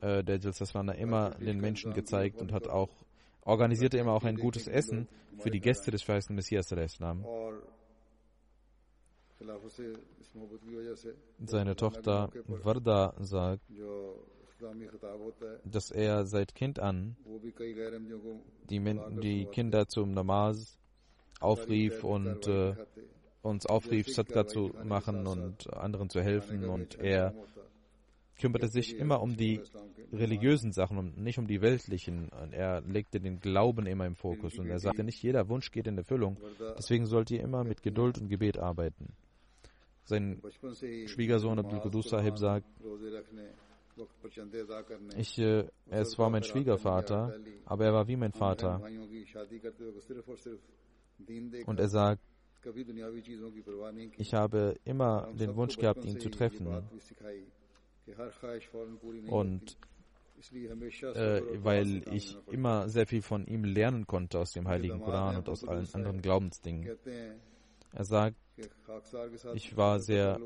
[0.00, 2.90] äh, der Jalsaslana immer den Menschen gezeigt und hat auch
[3.42, 5.08] organisierte immer auch ein gutes Essen
[5.38, 7.24] für die Gäste des verheißenen Messias Islam.
[11.44, 13.62] Seine Tochter Varda sagt,
[15.64, 17.16] dass er seit Kind an
[18.70, 18.80] die,
[19.22, 20.78] die Kinder zum Namaz
[21.40, 22.74] aufrief und, äh,
[23.42, 26.64] uns aufrief, Sadqa zu machen und anderen zu helfen.
[26.64, 27.34] Und er
[28.38, 29.60] kümmerte sich immer um die
[30.12, 32.28] religiösen Sachen und nicht um die weltlichen.
[32.28, 34.58] Und er legte den Glauben immer im Fokus.
[34.58, 36.36] Und er sagte, nicht jeder Wunsch geht in Erfüllung.
[36.76, 39.14] Deswegen sollt ihr immer mit Geduld und Gebet arbeiten.
[40.04, 40.40] Sein
[41.06, 42.66] Schwiegersohn Abdul Qudus Sahib sagt,
[45.16, 48.82] ich, äh, es war mein Schwiegervater, aber er war wie mein Vater.
[51.66, 52.22] Und er sagt,
[54.18, 56.82] ich habe immer den Wunsch gehabt, ihn zu treffen.
[59.28, 59.76] Und
[61.14, 65.48] äh, weil ich immer sehr viel von ihm lernen konnte aus dem Heiligen Koran und
[65.48, 66.96] aus allen anderen Glaubensdingen.
[67.92, 68.36] Er sagt,
[69.54, 70.38] ich war sehr,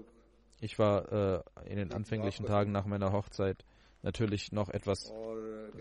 [0.60, 3.64] ich war äh, in den anfänglichen Tagen nach meiner Hochzeit
[4.02, 5.12] natürlich noch etwas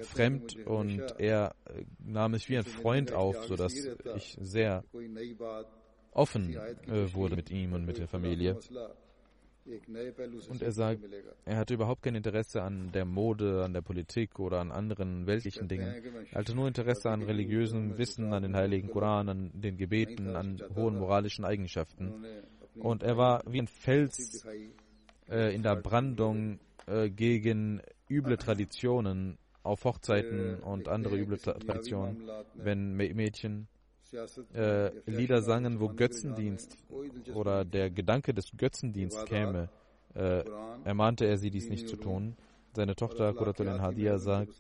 [0.01, 3.73] fremd und er äh, nahm es wie ein Freund auf, sodass
[4.15, 4.83] ich sehr
[6.11, 8.57] offen äh, wurde mit ihm und mit der Familie.
[10.49, 11.01] Und er sagt,
[11.45, 15.67] er hatte überhaupt kein Interesse an der Mode, an der Politik oder an anderen weltlichen
[15.67, 15.93] Dingen.
[16.31, 20.59] Er hatte nur Interesse an religiösem Wissen, an den heiligen Koran, an den Gebeten, an
[20.75, 22.13] hohen moralischen Eigenschaften.
[22.79, 24.45] Und er war wie ein Fels
[25.29, 32.93] äh, in der Brandung äh, gegen üble Traditionen auf Hochzeiten und andere üble Traditionen, wenn
[32.95, 33.67] Mädchen
[34.53, 36.77] äh, Lieder sangen, wo Götzendienst
[37.33, 39.69] oder der Gedanke des Götzendienstes käme,
[40.15, 40.43] äh,
[40.83, 42.35] ermahnte er sie, dies nicht zu tun.
[42.73, 44.53] Seine Tochter Kuratulin Hadia sagt,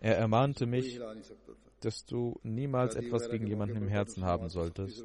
[0.00, 0.98] er ermahnte mich,
[1.80, 5.04] dass du niemals etwas gegen jemanden im Herzen haben solltest.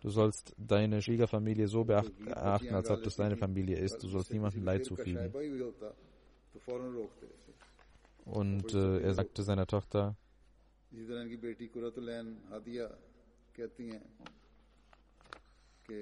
[0.00, 4.02] Du sollst deine Schwiegerfamilie so beachten, als ob das deine Familie ist.
[4.02, 5.32] Du sollst niemandem Leid zufügen.
[8.24, 10.16] Und äh, er sagte seiner Tochter,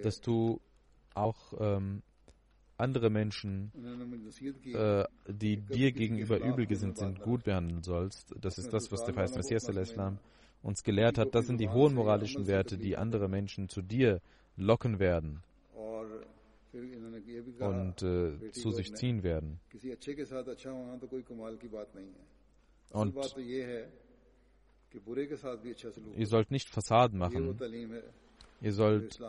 [0.02, 0.60] dass du
[1.14, 2.02] auch ähm,
[2.78, 3.72] andere Menschen,
[4.64, 8.34] äh, die dir gegenüber übel gesinnt sind, gut behandeln sollst.
[8.40, 10.18] Das ist das, was der Feist Messias Islam
[10.62, 11.34] uns gelehrt hat.
[11.34, 14.20] Das sind die hohen moralischen Werte, die andere Menschen zu dir
[14.56, 15.42] locken werden
[17.60, 19.60] und äh, zu sich ziehen werden.
[22.92, 23.14] Und
[26.16, 27.58] ihr sollt nicht Fassaden machen.
[28.60, 29.20] Ihr sollt,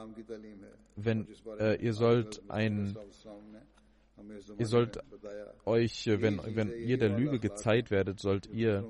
[0.95, 1.27] wenn,
[1.59, 2.97] äh, ihr sollt ein,
[4.57, 4.99] ihr sollt
[5.65, 8.87] euch, wenn, wenn ihr der Lüge gezeigt werdet, sollt ihr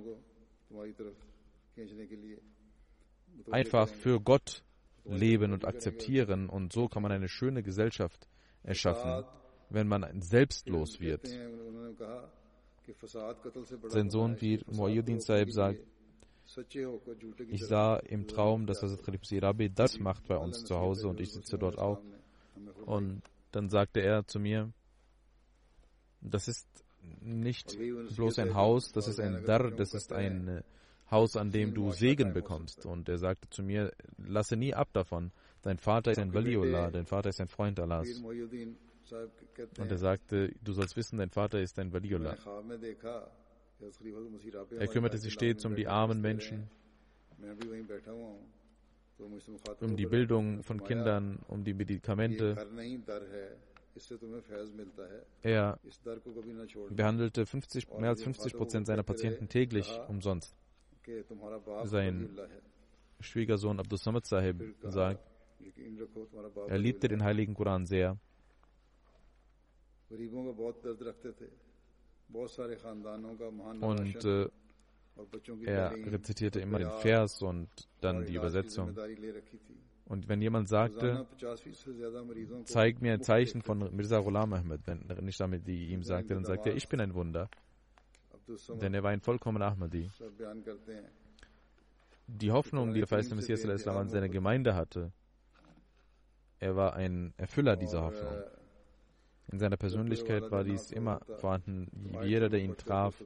[3.51, 4.63] einfach für Gott
[5.03, 8.27] leben und akzeptieren und so kann man eine schöne Gesellschaft
[8.63, 9.25] erschaffen,
[9.69, 11.27] wenn man selbstlos wird.
[13.87, 15.79] Sein Sohn, wie Muayyuddin Saib sagt,
[17.49, 21.19] ich sah im Traum, dass Hazrat Khalif Sirabi das macht bei uns zu Hause und
[21.19, 22.01] ich sitze dort auch.
[22.85, 24.71] Und dann sagte er zu mir,
[26.21, 26.67] das ist
[27.21, 27.77] nicht
[28.15, 30.63] bloß ein Haus, das ist ein Dar, das ist ein
[31.09, 32.85] Haus, an dem du Segen bekommst.
[32.85, 35.31] Und er sagte zu mir, lasse nie ab davon.
[35.61, 38.21] Dein Vater ist ein Waliullah, dein Vater ist ein Freund Allahs.
[38.21, 42.37] Und er sagte, du sollst wissen, dein Vater ist ein Waliullah.
[44.77, 46.69] Er kümmerte sich stets um die armen Menschen,
[49.79, 52.55] um die Bildung von Kindern, um die Medikamente.
[55.41, 55.79] Er
[56.89, 60.55] behandelte 50, mehr als 50 Prozent seiner Patienten täglich umsonst.
[61.83, 62.29] Sein
[63.19, 65.19] Schwiegersohn Abdus Samad Sahib sagt,
[66.67, 68.17] er liebte den heiligen Koran sehr.
[73.81, 74.49] Und äh,
[75.65, 77.69] er rezitierte immer den Vers und
[78.01, 78.95] dann die Übersetzung.
[80.05, 81.27] Und wenn jemand sagte,
[82.63, 86.45] zeig mir ein Zeichen von Mirza Ghulam Ahmed, wenn nicht damit die ihm sagte, dann
[86.45, 87.49] sagte er, ich bin ein Wunder.
[88.81, 90.09] Denn er war ein vollkommener Ahmadi.
[92.25, 95.11] Die Hoffnung, die der verheißene Messias an seine Gemeinde hatte,
[96.59, 98.33] er war ein Erfüller dieser Hoffnung.
[99.51, 101.87] In seiner Persönlichkeit war dies immer vorhanden.
[102.23, 103.23] Jeder, der ihn traf,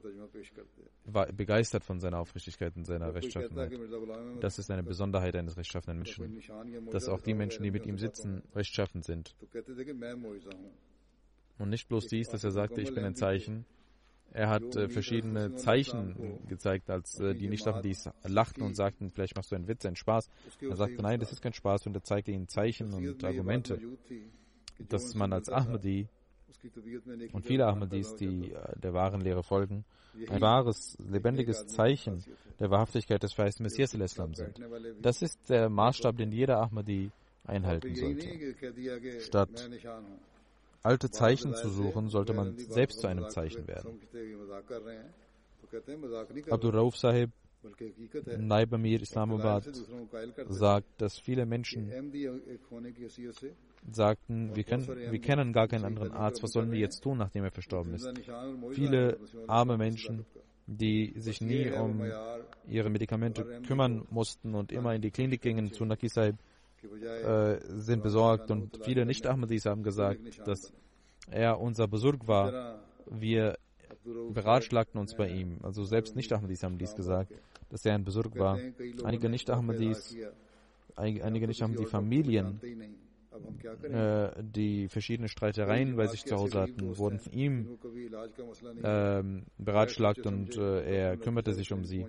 [1.04, 3.72] war begeistert von seiner Aufrichtigkeit und seiner Rechtschaffenheit.
[4.40, 6.40] Das ist eine Besonderheit eines rechtschaffenen Menschen,
[6.90, 9.34] dass auch die Menschen, die mit ihm sitzen, rechtschaffen sind.
[11.58, 13.64] Und nicht bloß dies, dass er sagte, ich bin ein Zeichen.
[14.32, 19.36] Er hat äh, verschiedene Zeichen gezeigt, als äh, die nicht dies lachten und sagten, vielleicht
[19.36, 20.28] machst du einen Witz, einen Spaß.
[20.60, 23.80] Er sagte, nein, das ist kein Spaß und er zeigte ihnen Zeichen und Argumente,
[24.88, 26.08] dass man als Ahmadi
[27.32, 29.84] Und viele Ahmadis, die äh, der wahren Lehre folgen,
[30.28, 32.24] ein wahres, lebendiges Zeichen
[32.58, 34.60] der Wahrhaftigkeit des verheißten Messias al-Islam sind.
[35.00, 37.10] Das ist der Maßstab, den jeder Ahmadi
[37.44, 39.20] einhalten sollte.
[39.20, 39.70] Statt
[40.82, 44.00] alte Zeichen zu suchen, sollte man selbst zu einem Zeichen werden.
[46.50, 47.30] Abdul Rauf Sahib,
[48.38, 49.68] Naib Amir Islamabad,
[50.48, 51.90] sagt, dass viele Menschen
[53.90, 57.44] sagten, wir, können, wir kennen gar keinen anderen Arzt, was sollen wir jetzt tun, nachdem
[57.44, 58.08] er verstorben ist?
[58.72, 60.24] Viele arme Menschen,
[60.66, 62.02] die sich nie um
[62.66, 66.36] ihre Medikamente kümmern mussten und immer in die Klinik gingen zu Naki Sahib,
[66.82, 70.72] äh, sind besorgt und viele Nicht-Ahmadis haben gesagt, dass
[71.30, 72.78] er unser Besurg war.
[73.06, 73.56] Wir
[74.32, 75.58] beratschlagten uns bei ihm.
[75.62, 77.32] Also selbst Nicht-Ahmadis haben dies gesagt,
[77.70, 78.58] dass er ein Besurg war.
[79.04, 80.16] Einige Nicht-Ahmadis,
[80.96, 82.60] einige Nicht-Ahmadi-Familien,
[83.82, 87.78] äh, die verschiedene Streitereien bei sich zu Hause hatten, wurden von ihm
[88.82, 89.22] äh,
[89.58, 92.06] beratschlagt und äh, er kümmerte sich um sie.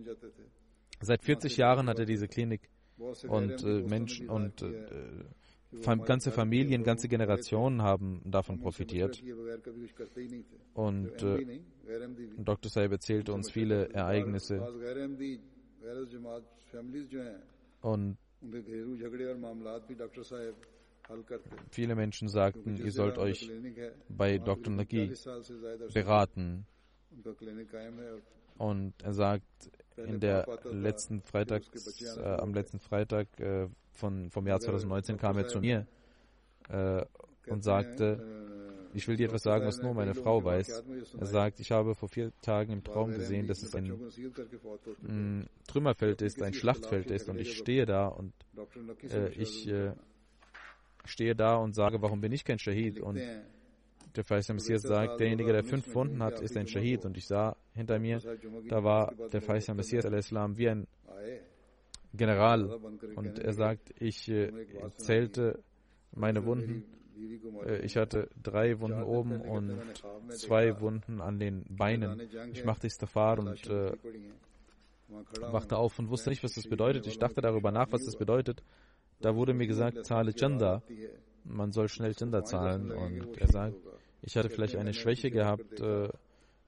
[1.02, 2.70] Seit 40 Jahren hat er diese Klinik
[3.28, 5.26] und äh, Menschen und äh,
[6.06, 9.22] ganze Familien, ganze Generationen haben davon profitiert.
[10.74, 11.62] Und äh,
[12.38, 12.70] Dr.
[12.70, 14.62] Saib erzählte uns viele Ereignisse.
[17.82, 18.18] Und
[21.70, 23.50] viele Menschen sagten, ihr sollt euch
[24.10, 24.74] bei Dr.
[24.74, 25.14] Nagi
[25.94, 26.66] beraten.
[28.58, 29.44] Und er sagt,
[29.98, 31.64] in der letzten Freitag,
[32.18, 35.88] äh, am letzten Freitag äh, von, vom Jahr 2019 kam er zu mir
[36.70, 37.06] äh,
[37.48, 38.46] und sagte,
[38.94, 40.84] ich will dir etwas sagen, was nur meine Frau weiß.
[41.20, 43.92] Er sagt, ich habe vor vier Tagen im Traum gesehen, dass es ein
[45.02, 48.34] mh, Trümmerfeld ist, ein Schlachtfeld ist und ich stehe da und
[49.04, 49.92] äh, ich äh,
[51.06, 53.00] stehe da und sage, warum bin ich kein Shahid?
[53.00, 53.20] Und
[54.16, 57.06] der Feist Messias sagt, derjenige, der fünf Wunden hat, ist ein Shahid.
[57.06, 58.22] Und ich sah hinter mir,
[58.70, 60.88] da war der Feist Messias al-Islam wie ein
[62.14, 62.80] General.
[63.16, 64.52] Und er sagt, ich äh,
[64.98, 65.60] zählte
[66.14, 66.84] meine Wunden.
[67.66, 69.80] Äh, ich hatte drei Wunden oben und
[70.30, 72.22] zwei Wunden an den Beinen.
[72.54, 73.94] Ich machte Istafar und äh,
[75.52, 77.06] wachte auf und wusste nicht, was das bedeutet.
[77.08, 78.64] Ich dachte darüber nach, was das bedeutet.
[79.22, 80.82] Da wurde mir gesagt, zahle Chanda.
[81.44, 82.92] Man soll schnell Chanda zahlen.
[82.92, 83.76] Und er sagt,
[84.22, 86.10] ich hatte vielleicht eine Schwäche gehabt, äh,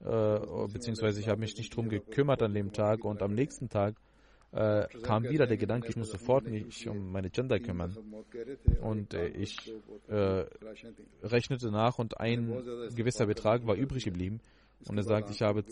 [0.04, 3.96] äh, beziehungsweise ich habe mich nicht drum gekümmert an dem Tag und am nächsten Tag
[4.52, 7.96] äh, kam wieder der Gedanke, ich muss sofort mich um meine Gender kümmern.
[8.80, 9.74] Und äh, ich
[10.08, 10.44] äh,
[11.22, 12.48] rechnete nach und ein
[12.94, 14.40] gewisser Betrag war übrig geblieben.
[14.86, 15.64] Und er sagt, ich habe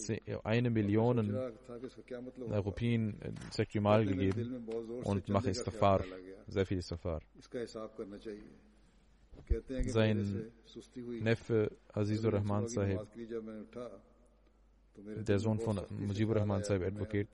[0.42, 1.34] eine Million
[2.50, 3.18] Rupien
[3.50, 4.66] sechsmal gegeben
[5.04, 6.04] und mache Istafar,
[6.48, 7.20] sehr viel Istafar.
[9.86, 10.50] Sein
[11.20, 13.00] Neffe Azizur Rahman Sahib,
[14.96, 17.28] der Sohn von Mujibur Rahman Sahib, Advocate,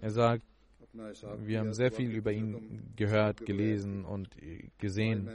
[0.00, 0.44] er sagt,
[1.38, 4.28] wir haben sehr viel über ihn gehört, gelesen und
[4.78, 5.28] gesehen.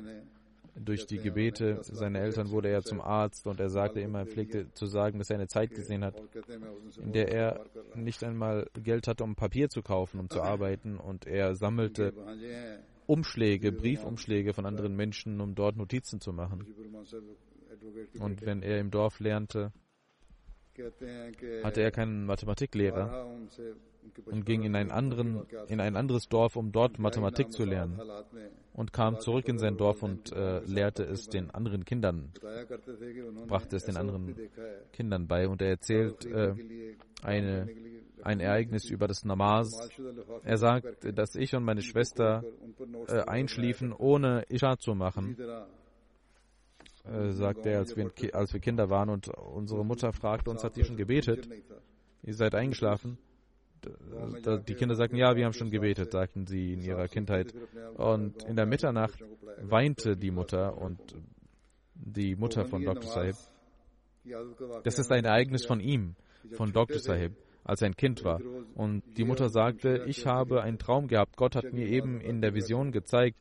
[0.76, 1.80] Durch die Gebete.
[1.84, 5.30] Seiner Eltern wurde er zum Arzt und er sagte immer, er pflegte zu sagen, dass
[5.30, 6.22] er eine Zeit gesehen hat,
[6.98, 7.66] in der er
[7.96, 10.98] nicht einmal Geld hatte, um Papier zu kaufen, um zu arbeiten.
[10.98, 12.14] Und er sammelte
[13.06, 16.66] Umschläge, Briefumschläge von anderen Menschen, um dort Notizen zu machen.
[18.20, 19.74] Und wenn er im Dorf lernte,
[21.64, 23.28] hatte er keinen Mathematiklehrer
[24.26, 28.00] und ging in, anderen, in ein anderes Dorf, um dort Mathematik zu lernen
[28.74, 32.32] und kam zurück in sein Dorf und äh, lehrte es den anderen Kindern,
[33.48, 34.36] brachte es den anderen
[34.94, 36.54] Kindern bei und er erzählt äh,
[37.24, 37.68] eine,
[38.24, 39.90] ein Ereignis über das Namaz.
[40.44, 42.44] Er sagt, dass ich und meine Schwester
[43.08, 45.36] äh, einschliefen, ohne Isha zu machen
[47.06, 50.78] äh, sagt er, als wir, als wir Kinder waren und unsere Mutter fragte uns, hat
[50.78, 51.48] ihr schon gebetet?
[52.24, 53.18] Ihr seid eingeschlafen?
[53.84, 57.54] Die Kinder sagten, ja, wir haben schon gebetet, sagten sie in ihrer Kindheit.
[57.96, 59.24] Und in der Mitternacht
[59.62, 61.00] weinte die Mutter und
[61.96, 63.10] die Mutter von Dr.
[63.10, 63.36] Sahib.
[64.84, 66.16] Das ist ein Ereignis von ihm,
[66.52, 67.00] von Dr.
[67.00, 68.40] Sahib, als er ein Kind war.
[68.76, 71.38] Und die Mutter sagte, ich habe einen Traum gehabt.
[71.38, 73.38] Gott hat mir eben in der Vision gezeigt,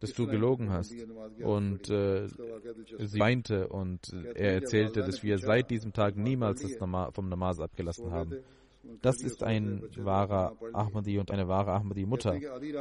[0.00, 0.94] dass du gelogen hast.
[1.42, 7.10] Und äh, sie weinte und er erzählte, dass wir seit diesem Tag niemals das Nama
[7.10, 8.38] vom Namaz abgelassen haben.
[9.02, 12.38] Das ist ein wahrer Ahmadi und eine wahre Ahmadi-Mutter.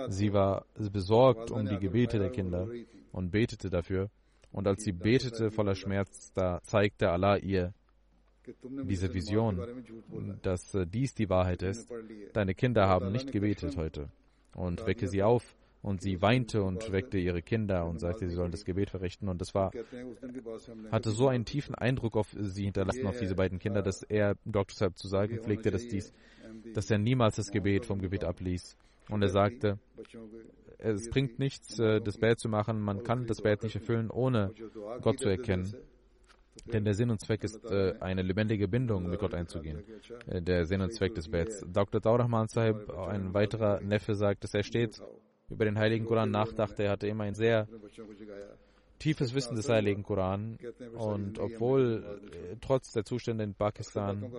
[0.09, 2.67] Sie war besorgt um die Gebete der Kinder
[3.11, 4.09] und betete dafür.
[4.51, 7.73] Und als sie betete voller Schmerz, da zeigte Allah ihr
[8.63, 9.61] diese Vision,
[10.41, 11.91] dass äh, dies die Wahrheit ist.
[12.33, 14.09] Deine Kinder haben nicht gebetet heute.
[14.55, 15.55] Und wecke sie auf
[15.87, 19.29] und sie weinte und weckte ihre Kinder und sagte, sie sollen das Gebet verrichten.
[19.29, 19.71] Und das war,
[20.91, 24.75] hatte so einen tiefen Eindruck auf sie hinterlassen, auf diese beiden Kinder, dass er Dr.
[24.75, 26.11] Saab zu sagen pflegte, dass, dies,
[26.73, 28.75] dass er niemals das Gebet vom Gebet abließ.
[29.09, 29.79] Und er sagte,
[30.77, 34.53] es bringt nichts, äh, das Bett zu machen, man kann das Bett nicht erfüllen, ohne
[35.01, 35.73] Gott zu erkennen.
[36.65, 39.85] Denn der Sinn und Zweck ist, äh, eine lebendige Bindung mit Gott einzugehen.
[40.25, 41.63] Äh, der Sinn und Zweck des Bets.
[41.65, 42.01] Dr.
[42.01, 45.01] Daurahman Sahib, ein weiterer Neffe, sagt, dass er stets
[45.49, 46.83] über den Heiligen Koran nachdachte.
[46.83, 47.67] Er hatte immer ein sehr
[48.99, 50.57] tiefes Wissen des Heiligen Koran.
[50.97, 54.31] Und obwohl, äh, trotz der Zustände in Pakistan,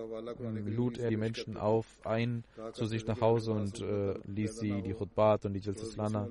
[0.66, 4.92] lud er die Menschen auf, ein zu sich nach Hause und äh, ließ sie die
[4.92, 6.28] Khutbat und die Jalsaslana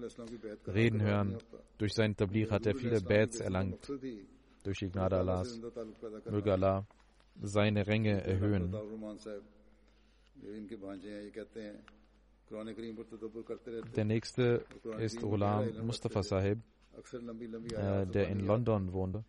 [0.67, 1.37] reden hören.
[1.77, 3.91] Durch seinen Tablir hat er viele Bets erlangt
[4.63, 5.59] durch die Gnade Allahs.
[6.29, 6.85] Möge Allah
[7.41, 8.75] seine Ränge erhöhen.
[12.49, 14.65] Der nächste
[14.99, 16.59] ist Ghulam Mustafa Sahib,
[16.95, 19.23] äh, der in London wohnte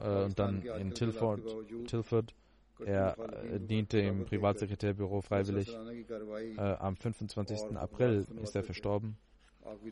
[0.00, 1.40] äh, und dann in Tilford.
[1.86, 2.34] Tilford.
[2.84, 5.68] Er äh, diente im Privatsekretärbüro freiwillig.
[5.72, 7.76] Äh, am 25.
[7.76, 9.16] April ist er verstorben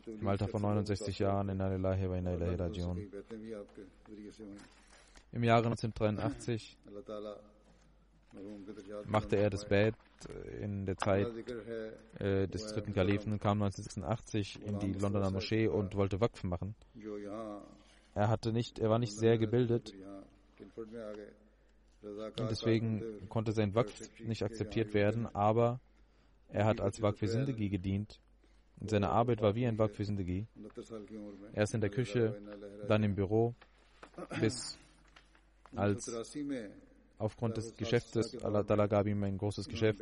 [0.05, 2.33] im Alter von 69 Jahren in Alilahi wa Inna.
[5.31, 6.77] Im Jahre 1983
[9.05, 9.95] machte er das Bett
[10.61, 11.27] in der Zeit
[12.19, 16.75] äh, des dritten Kalifen, kam 1986 in die Londoner Moschee und wollte Wakf machen.
[18.13, 19.93] Er hatte nicht, er war nicht sehr gebildet
[22.03, 25.79] und deswegen konnte sein Wakf nicht akzeptiert werden, aber
[26.49, 28.19] er hat als Wakf Sindagi gedient.
[28.83, 30.47] Seine Arbeit war wie ein Wakf Sindagi.
[31.53, 32.41] Erst in der Küche,
[32.87, 33.53] dann im Büro,
[34.39, 34.77] bis
[35.75, 36.05] als
[37.21, 40.01] aufgrund des Geschäftes, ihm ein großes Geschäft.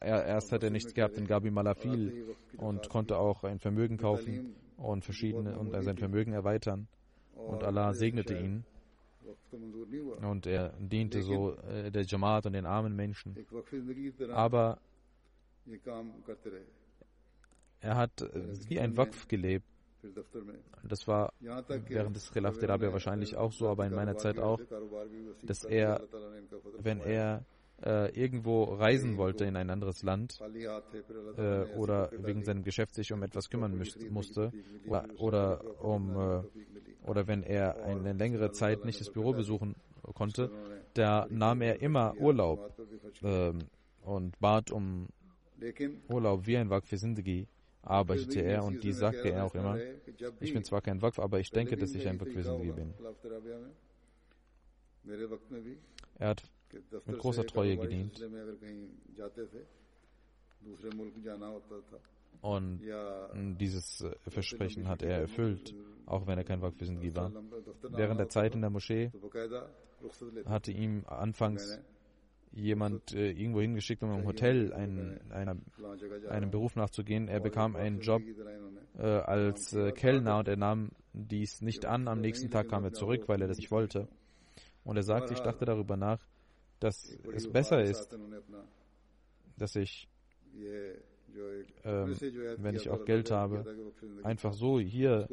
[0.00, 3.58] Er, erst hat er nichts gehabt, dann gab ihm Allah viel und konnte auch ein
[3.58, 6.88] Vermögen kaufen und verschiedene und sein Vermögen erweitern.
[7.34, 8.64] Und Allah segnete ihn.
[10.22, 13.36] Und er diente so äh, der Jamaat und den armen Menschen.
[14.30, 14.78] Aber
[17.80, 18.24] er hat
[18.68, 19.66] wie ein Wakf gelebt.
[20.82, 21.32] Das war
[21.88, 24.60] während des Khilaf der Rabia wahrscheinlich auch so, aber in meiner Zeit auch,
[25.42, 26.02] dass er,
[26.78, 27.44] wenn er
[27.84, 30.40] äh, irgendwo reisen wollte in ein anderes Land
[31.36, 34.52] äh, oder wegen seinem Geschäft sich um etwas kümmern musste
[35.18, 36.42] oder um äh,
[37.06, 39.76] oder wenn er eine längere Zeit nicht das Büro besuchen
[40.14, 40.50] konnte,
[40.94, 42.72] da nahm er immer Urlaub
[43.22, 43.58] ähm,
[44.02, 45.08] und bat um
[46.08, 46.90] Urlaub wie ein Waqf
[47.86, 49.78] arbeitete er und die sagte er auch immer,
[50.40, 52.94] ich bin zwar kein Waqf, aber ich denke, dass ich ein Waqf bin.
[56.18, 56.42] Er hat
[57.06, 58.20] mit großer Treue gedient.
[62.40, 62.80] Und
[63.58, 65.74] dieses Versprechen hat er erfüllt,
[66.06, 67.32] auch wenn er kein Waqf war.
[67.82, 69.10] Während der Zeit in der Moschee
[70.44, 71.78] hatte ihm anfangs
[72.56, 75.56] jemand äh, irgendwo hingeschickt, um im Hotel einen, einer,
[76.28, 77.28] einem Beruf nachzugehen.
[77.28, 78.22] Er bekam einen Job
[78.98, 82.08] äh, als äh, Kellner und er nahm dies nicht an.
[82.08, 84.08] Am nächsten Tag kam er zurück, weil er das nicht wollte.
[84.84, 86.20] Und er sagte, ich dachte darüber nach,
[86.80, 88.16] dass es besser ist,
[89.56, 90.08] dass ich
[91.84, 92.16] ähm,
[92.58, 93.64] wenn ich auch Geld habe,
[94.22, 95.28] einfach so hier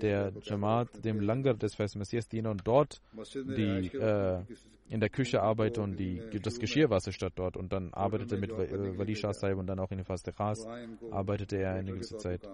[0.00, 3.00] der Jamaat, dem Langar des Vers Messias diene und dort
[3.34, 4.42] die äh,
[4.92, 8.98] in der Küche arbeite und die, das Geschirrwasser statt dort und dann arbeitete mit äh,
[8.98, 10.66] Wali Shah Sahib und dann auch in den Fastekhas
[11.10, 12.46] arbeitete er eine gewisse Zeit.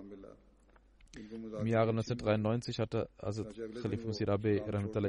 [1.16, 3.44] Im Jahre 1993 hatte also
[3.82, 4.62] Khalif Musirabe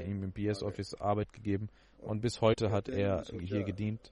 [0.03, 1.69] ihm im PS Office Arbeit gegeben
[1.99, 4.11] und bis heute hat er hier gedient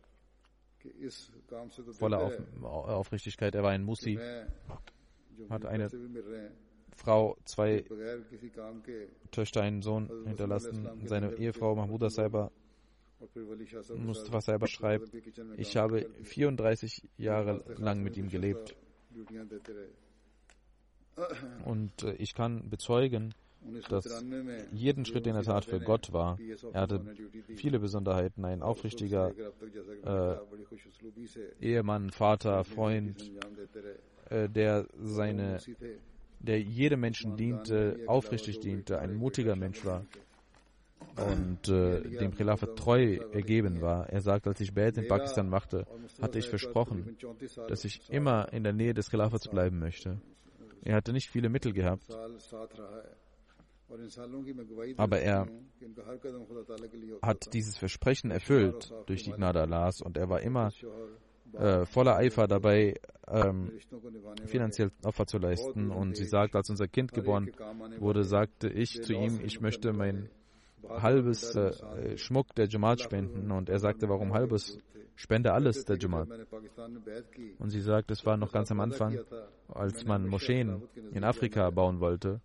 [1.93, 3.55] voller Auf, Aufrichtigkeit.
[3.55, 4.20] Er war ein Musi,
[5.49, 5.89] hat eine
[6.95, 7.84] Frau, zwei
[9.32, 10.88] Töchter, einen Sohn hinterlassen.
[11.05, 12.51] Seine Ehefrau Mahmuda Saiba
[13.95, 15.11] Mustafa Saiba schreibt,
[15.57, 18.76] ich habe 34 Jahre lang mit ihm gelebt.
[21.65, 23.34] Und äh, ich kann bezeugen,
[23.89, 24.24] dass
[24.72, 26.38] jeden Schritt, den er tat, für Gott war.
[26.74, 27.03] Er hatte
[27.55, 29.34] viele Besonderheiten, ein aufrichtiger
[30.05, 30.38] äh,
[31.59, 33.32] Ehemann, Vater, Freund,
[34.30, 35.59] äh, der seine,
[36.39, 40.05] der jedem Menschen diente, aufrichtig diente, ein mutiger Mensch war
[41.18, 44.08] und äh, dem Khilafat treu ergeben war.
[44.10, 45.86] Er sagt, als ich Bad in Pakistan machte,
[46.22, 47.18] hatte ich versprochen,
[47.68, 50.22] dass ich immer in der Nähe des Khilafats bleiben möchte.
[50.84, 52.06] Er hatte nicht viele Mittel gehabt.
[54.98, 55.48] Aber er
[57.22, 60.72] hat dieses Versprechen erfüllt durch die Gnade Allahs und er war immer
[61.54, 62.95] äh, voller Eifer dabei,
[63.28, 63.72] ähm,
[64.45, 65.89] finanziell Opfer zu leisten.
[65.89, 67.52] Und sie sagt, als unser Kind geboren
[68.00, 70.30] wurde, sagte ich zu ihm, ich möchte mein
[70.89, 73.51] halbes äh, Schmuck der Jamaat spenden.
[73.51, 74.78] Und er sagte, warum halbes?
[75.15, 76.30] Spende alles der Jamaat.
[77.57, 79.19] Und sie sagt, es war noch ganz am Anfang,
[79.67, 82.39] als man Moscheen in Afrika bauen wollte.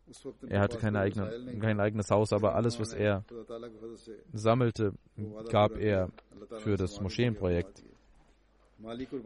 [0.49, 3.25] Er hatte keine eigene, kein eigenes Haus, aber alles, was er
[4.33, 4.95] sammelte,
[5.51, 6.09] gab er
[6.61, 7.85] für das Moscheenprojekt.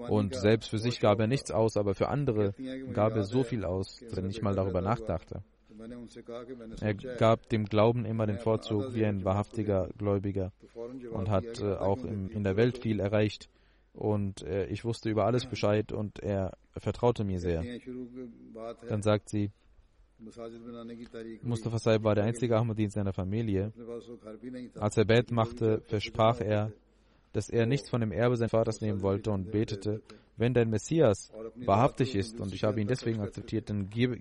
[0.09, 2.53] Und selbst für sich gab er nichts aus, aber für andere
[2.93, 5.43] gab er so viel aus, dass er nicht mal darüber nachdachte.
[6.81, 10.53] Er gab dem Glauben immer den Vorzug wie ein wahrhaftiger Gläubiger
[11.13, 13.49] und hat äh, auch im, in der Welt viel erreicht.
[13.93, 17.65] Und äh, ich wusste über alles Bescheid und er vertraute mir sehr.
[18.89, 19.51] Dann sagt sie,
[21.43, 23.73] Mustafa Saib war der einzige Ahmadi in seiner Familie.
[24.75, 26.73] Als er Bett machte, versprach er,
[27.37, 30.01] dass er nichts von dem Erbe seines Vaters nehmen wollte und betete,
[30.39, 34.19] wenn dein Messias wahrhaftig ist und ich habe ihn deswegen akzeptiert, dann gib,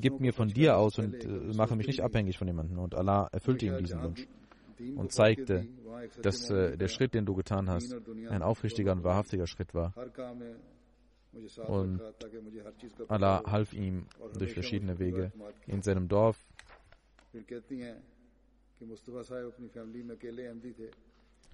[0.00, 2.78] gib mir von dir aus und äh, mache mich nicht abhängig von jemandem.
[2.78, 4.26] Und Allah erfüllte ihm diesen Wunsch
[4.96, 5.66] und zeigte,
[6.22, 7.94] dass äh, der Schritt, den du getan hast,
[8.30, 9.92] ein aufrichtiger und wahrhaftiger Schritt war.
[11.66, 12.00] Und
[13.08, 14.06] Allah half ihm
[14.38, 15.32] durch verschiedene Wege
[15.66, 16.38] in seinem Dorf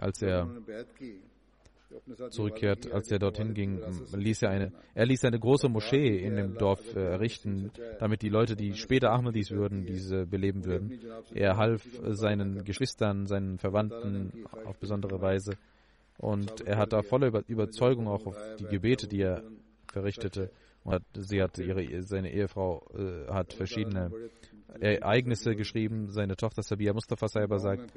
[0.00, 0.48] als er
[2.30, 3.80] zurückkehrt, als er dorthin ging,
[4.14, 8.28] ließ er eine, er ließ eine große Moschee in dem Dorf äh, errichten, damit die
[8.28, 11.00] Leute, die später Ahmadis würden, diese beleben würden.
[11.34, 15.54] Er half seinen Geschwistern, seinen Verwandten auf besondere Weise.
[16.18, 19.42] Und er hat da voller Überzeugung auch auf die Gebete, die er
[19.90, 20.50] verrichtete.
[20.84, 24.10] Und sie hat ihre, seine Ehefrau äh, hat verschiedene
[24.80, 26.10] Ereignisse geschrieben.
[26.10, 27.92] Seine Tochter Sabia Mustafa selber sagt,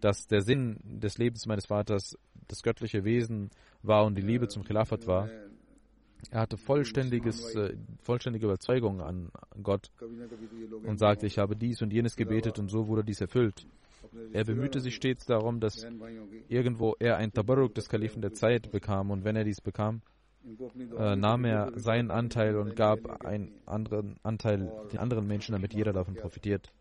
[0.00, 2.16] dass der Sinn des Lebens meines Vaters
[2.48, 3.50] das göttliche Wesen
[3.82, 5.28] war und die Liebe zum Khilafat war.
[6.30, 9.30] Er hatte vollständiges, äh, vollständige Überzeugung an
[9.62, 9.90] Gott
[10.84, 13.66] und sagte, ich habe dies und jenes gebetet und so wurde dies erfüllt.
[14.32, 15.86] Er bemühte sich stets darum, dass
[16.48, 20.02] irgendwo er ein Tabarruk des Kalifen der Zeit bekam und wenn er dies bekam,
[20.98, 25.92] äh, nahm er seinen Anteil und gab einen anderen Anteil den anderen Menschen, damit jeder
[25.92, 26.72] davon profitiert.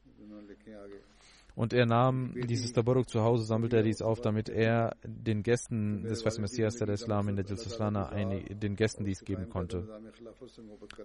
[1.58, 6.04] Und er nahm dieses Tabarruk zu Hause, sammelte er dies auf, damit er den Gästen
[6.04, 8.12] des Festen Messias der Islam in der Jalsaslana
[8.48, 9.88] den Gästen dies geben konnte.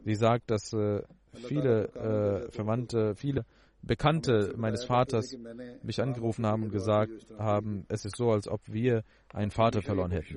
[0.04, 3.46] Sie sagt, dass äh, viele äh, Verwandte, viele
[3.80, 5.34] Bekannte meines Vaters
[5.82, 10.10] mich angerufen haben und gesagt haben, es ist so, als ob wir einen Vater verloren
[10.10, 10.36] hätten.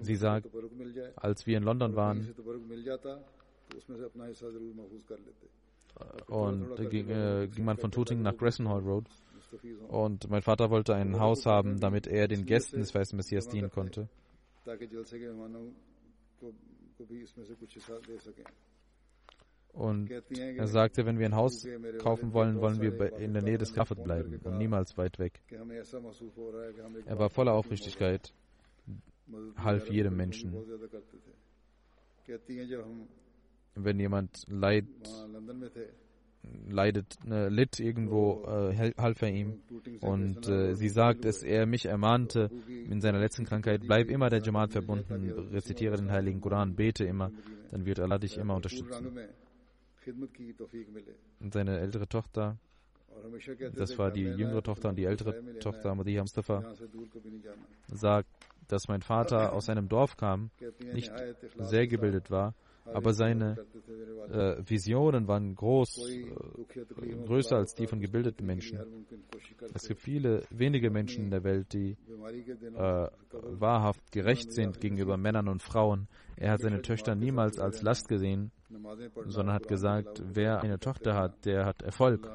[0.00, 0.48] Sie sagt,
[1.16, 2.34] als wir in London waren,
[6.26, 9.06] und ging, äh, ging man von Tooting nach Hall Road.
[9.88, 13.70] Und mein Vater wollte ein Haus haben, damit er den Gästen des Weißen Messias dienen
[13.70, 14.08] konnte.
[19.72, 21.66] Und er sagte, wenn wir ein Haus
[21.98, 25.40] kaufen wollen, wollen wir in der Nähe des Kaffet bleiben und niemals weit weg.
[27.06, 28.32] Er war voller Aufrichtigkeit,
[29.56, 30.54] half jedem Menschen
[33.74, 34.84] wenn jemand leid,
[36.68, 39.62] leidet, äh, litt irgendwo, äh, half er ihm.
[40.00, 44.42] Und äh, sie sagt, dass er mich ermahnte in seiner letzten Krankheit, bleib immer der
[44.42, 47.30] Jamaat verbunden, rezitiere den Heiligen Koran, bete immer,
[47.70, 49.18] dann wird Allah dich immer unterstützen.
[51.40, 52.58] Und seine ältere Tochter,
[53.74, 56.74] das war die jüngere Tochter und die ältere Tochter, Madiha Mustafa,
[57.86, 58.28] sagt,
[58.68, 60.50] dass mein Vater aus einem Dorf kam,
[60.92, 61.12] nicht
[61.58, 62.54] sehr gebildet war,
[62.86, 63.56] aber seine
[64.30, 68.78] äh, Visionen waren groß, äh, größer als die von gebildeten Menschen.
[69.72, 71.96] Es gibt viele wenige Menschen in der Welt, die
[72.74, 76.08] äh, wahrhaft gerecht sind gegenüber Männern und Frauen.
[76.36, 78.52] Er hat seine Töchter niemals als Last gesehen,
[79.26, 82.28] sondern hat gesagt, wer eine Tochter hat, der hat Erfolg.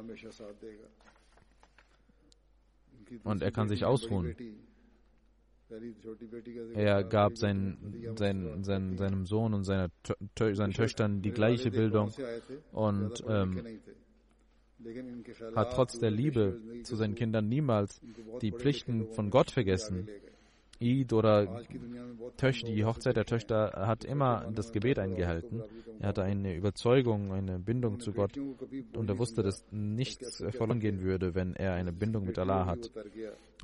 [3.24, 4.34] Und er kann sich ausruhen.
[6.74, 9.88] Er gab sein, sein, sein, seinem Sohn und seiner,
[10.36, 12.12] seinen Töchtern die gleiche Bildung
[12.72, 13.80] und ähm,
[15.54, 18.00] hat trotz der Liebe zu seinen Kindern niemals
[18.40, 20.08] die Pflichten von Gott vergessen.
[20.82, 21.62] Eid oder
[22.36, 25.62] Töch, die Hochzeit der Töchter hat immer das Gebet eingehalten.
[25.98, 31.02] Er hatte eine Überzeugung, eine Bindung zu Gott und er wusste, dass nichts verloren gehen
[31.02, 32.90] würde, wenn er eine Bindung mit Allah hat.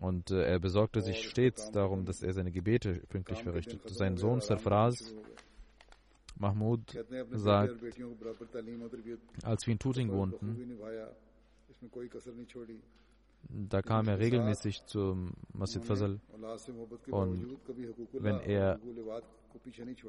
[0.01, 3.81] Und äh, er besorgte sich stets darum, dass er seine Gebete pünktlich verrichtet.
[3.89, 5.15] Sein Sohn Sarfraz
[6.39, 6.81] Mahmoud
[7.33, 7.83] sagt,
[9.43, 10.79] als wir in Tuting wohnten,
[13.49, 16.21] Da kam er regelmäßig zum Masjid Fazal
[17.11, 17.57] und
[18.13, 18.79] wenn er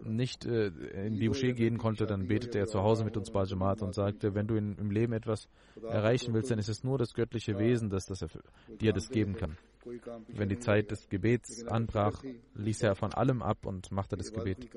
[0.03, 0.67] nicht äh,
[1.05, 4.35] in die Moschee gehen konnte, dann betete er zu Hause mit uns Bajamat und sagte,
[4.35, 5.47] wenn du in, im Leben etwas
[5.81, 8.25] erreichen willst, dann ist es nur das göttliche Wesen, das, das
[8.79, 9.57] dir das geben kann.
[10.27, 12.23] Wenn die Zeit des Gebets anbrach,
[12.55, 14.69] ließ er von allem ab und machte das Gebet.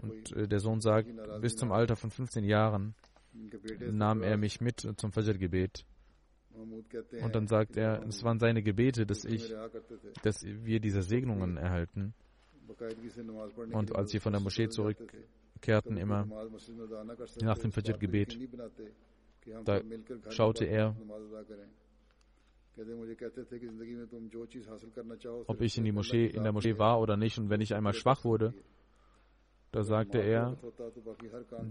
[0.00, 1.08] Und äh, der Sohn sagt,
[1.40, 2.94] bis zum Alter von 15 Jahren
[3.90, 5.84] nahm er mich mit zum Fajr-Gebet.
[7.22, 9.54] Und dann sagt er, es waren seine Gebete, dass ich,
[10.22, 12.14] dass wir diese Segnungen erhalten.
[13.72, 16.26] Und als wir von der Moschee zurückkehrten, immer
[17.42, 18.38] nach dem Fajr-Gebet,
[19.64, 19.80] da
[20.30, 20.96] schaute er,
[25.46, 27.38] ob ich in, Moschee, in der Moschee war oder nicht.
[27.38, 28.54] Und wenn ich einmal schwach wurde,
[29.74, 30.56] da sagte er,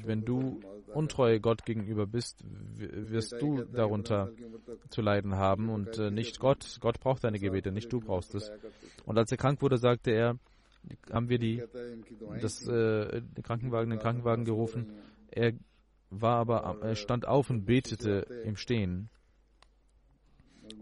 [0.03, 0.59] wenn du
[0.93, 2.43] untreu Gott gegenüber bist,
[2.75, 4.29] wirst du darunter
[4.89, 6.79] zu leiden haben und äh, nicht Gott.
[6.81, 8.51] Gott braucht deine Gebete, nicht du brauchst es.
[9.05, 10.37] Und als er krank wurde, sagte er,
[11.13, 11.63] haben wir die,
[12.41, 14.91] das, äh, den Krankenwagen, den Krankenwagen gerufen.
[15.31, 15.53] Er
[16.09, 19.09] war aber, er stand auf und betete im Stehen.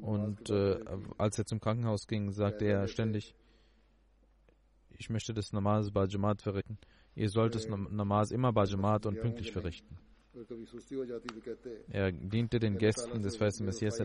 [0.02, 0.80] Und äh,
[1.20, 3.36] als er zum Krankenhaus ging, sagte er ständig,
[4.90, 6.80] ich möchte das Namaz bei Jamaat verrichten.
[7.16, 9.98] Ihr sollt das Namaz immer bei Jamaat und pünktlich verrichten.
[11.90, 14.00] Er diente den Gästen des weißen Messias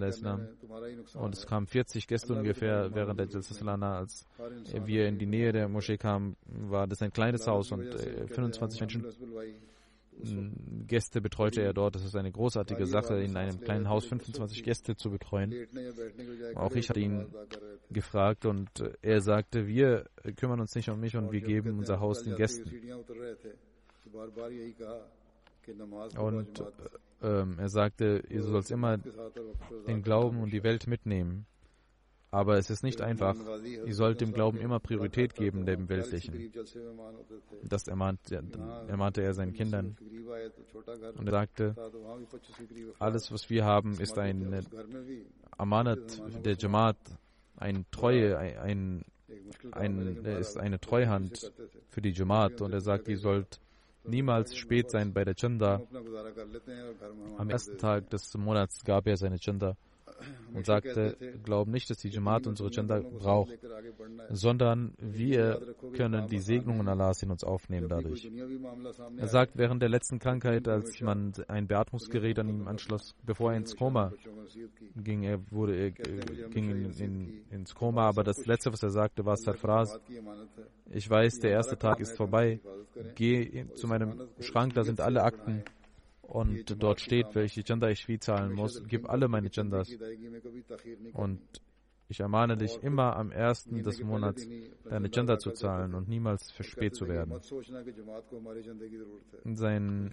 [1.15, 3.99] und es kamen 40 Gäste ungefähr während der Jalsasalana.
[3.99, 4.27] Als
[4.85, 9.07] wir in die Nähe der Moschee kamen, war das ein kleines Haus und 25 Menschen
[10.87, 11.95] Gäste betreute er dort.
[11.95, 15.53] Das ist eine großartige Sache, in einem kleinen Haus 25 Gäste zu betreuen.
[16.55, 17.27] Auch ich hatte ihn
[17.91, 18.69] gefragt und
[19.03, 20.07] er sagte, wir
[20.37, 22.71] kümmern uns nicht um mich und wir geben unser Haus den Gästen.
[26.19, 26.65] Und
[27.23, 28.99] ähm, er sagte, ihr sollt immer
[29.87, 31.47] den Glauben und die Welt mitnehmen.
[32.37, 33.35] Aber es ist nicht einfach.
[33.65, 36.53] Ihr sollt dem Glauben immer Priorität geben, dem Weltlichen.
[37.63, 38.45] Das ermahnte,
[38.89, 39.97] ermahnte er seinen Kindern.
[41.17, 41.75] Und er sagte,
[42.99, 44.67] alles, was wir haben, ist ein
[45.57, 46.99] Amanat der Jamaat,
[47.57, 49.07] ein Treue, ein,
[49.73, 51.51] ein, ist eine Treuhand
[51.89, 52.61] für die Jamaat.
[52.61, 53.61] Und er sagt, ihr sollt
[54.05, 55.81] niemals spät sein bei der Chanda.
[57.39, 59.75] Am ersten Tag des Monats gab er seine Chanda
[60.55, 63.59] und sagte, glauben nicht, dass die Jamaat unsere Gender braucht,
[64.31, 65.61] sondern wir
[65.95, 68.31] können die Segnungen Allahs in uns aufnehmen dadurch.
[69.17, 73.59] Er sagt, während der letzten Krankheit, als man ein Beatmungsgerät an ihm anschloss, bevor er
[73.59, 74.13] ins Koma
[74.97, 79.25] ging, er wurde, er ging in, in, ins Koma, aber das letzte, was er sagte,
[79.25, 79.99] war Sarfraz.
[80.91, 82.61] Ich weiß, der erste Tag ist vorbei.
[83.15, 85.63] Geh zu meinem Schrank, da sind alle Akten
[86.27, 88.83] und dort steht, welche Chanda ich wie zahlen muss.
[88.87, 89.89] Gib alle meine Chandas.
[91.13, 91.41] Und
[92.09, 94.47] ich ermahne dich immer am ersten des Monats
[94.85, 97.35] deine Chanda zu zahlen und niemals für spät zu werden.
[99.55, 100.11] Sein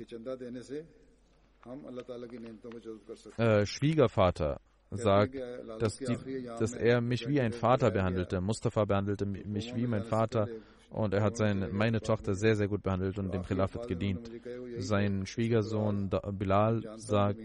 [3.38, 4.60] äh, Schwiegervater
[4.92, 5.36] sagt,
[5.80, 8.42] dass, die, dass er mich wie ein Vater behandelte.
[8.42, 10.48] Mustafa behandelte mich wie mein Vater
[10.94, 14.32] und er hat seine, meine Tochter sehr, sehr gut behandelt und dem Khilafat gedient.
[14.78, 17.40] Sein Schwiegersohn Bilal sagt,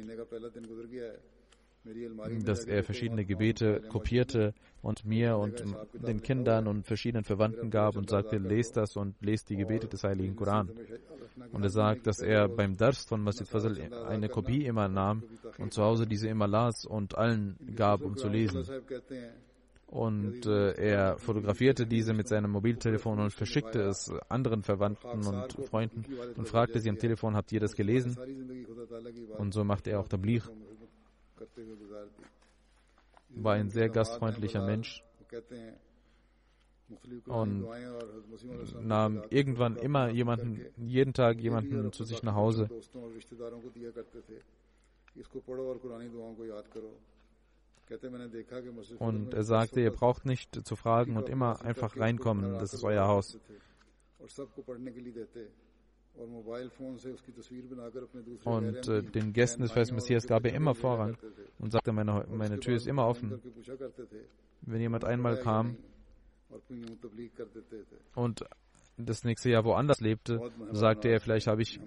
[2.44, 8.11] dass er verschiedene Gebete kopierte und mir und den Kindern und verschiedenen Verwandten gab und
[8.11, 10.70] sagte, lest das und lest die Gebete des Heiligen Koran.
[11.53, 15.22] Und er sagt, dass er beim Dars von Masjid Fazl eine Kopie immer nahm
[15.57, 18.66] und zu Hause diese immer las und allen gab, um zu lesen
[19.89, 26.05] und äh, er fotografierte diese mit seinem Mobiltelefon und verschickte es anderen Verwandten und Freunden
[26.36, 28.16] und fragte sie am Telefon, habt ihr das gelesen?
[29.39, 30.43] Und so machte er auch Tabligh.
[33.30, 35.03] War ein sehr gastfreundlicher Mensch
[37.26, 37.66] und
[38.82, 42.68] nahm irgendwann immer jemanden, jeden Tag jemanden zu sich nach Hause.
[48.99, 53.07] Und er sagte, ihr braucht nicht zu fragen und immer einfach reinkommen, das ist euer
[53.07, 53.39] Haus.
[58.45, 61.16] Und äh, den Gästen des Festen Messias gab er immer Vorrang
[61.59, 63.41] und sagte, meine, meine Tür ist immer offen.
[64.62, 65.76] Wenn jemand einmal kam
[68.14, 68.45] und
[68.99, 71.80] das nächste Jahr woanders lebte, sagte er, vielleicht habe ich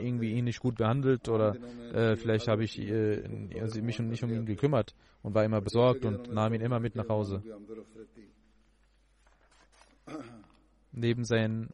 [0.00, 1.56] irgendwie ihn nicht gut behandelt oder
[1.92, 3.22] äh, vielleicht habe ich äh,
[3.60, 6.94] also mich nicht um ihn gekümmert und war immer besorgt und nahm ihn immer mit
[6.94, 7.42] nach Hause.
[10.92, 11.70] Neben seinen,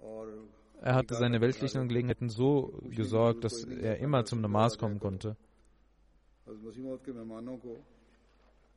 [0.80, 5.36] er hatte seine weltlichen Angelegenheiten so gesorgt, dass er immer zum Namas kommen konnte.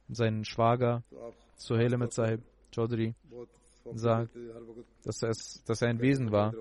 [0.09, 1.03] Sein Schwager,
[1.55, 2.41] Suhail Ahmed Sahib
[2.71, 3.13] Chaudhry,
[3.93, 4.35] sagt,
[5.03, 6.53] dass, es, dass er ein Wesen war,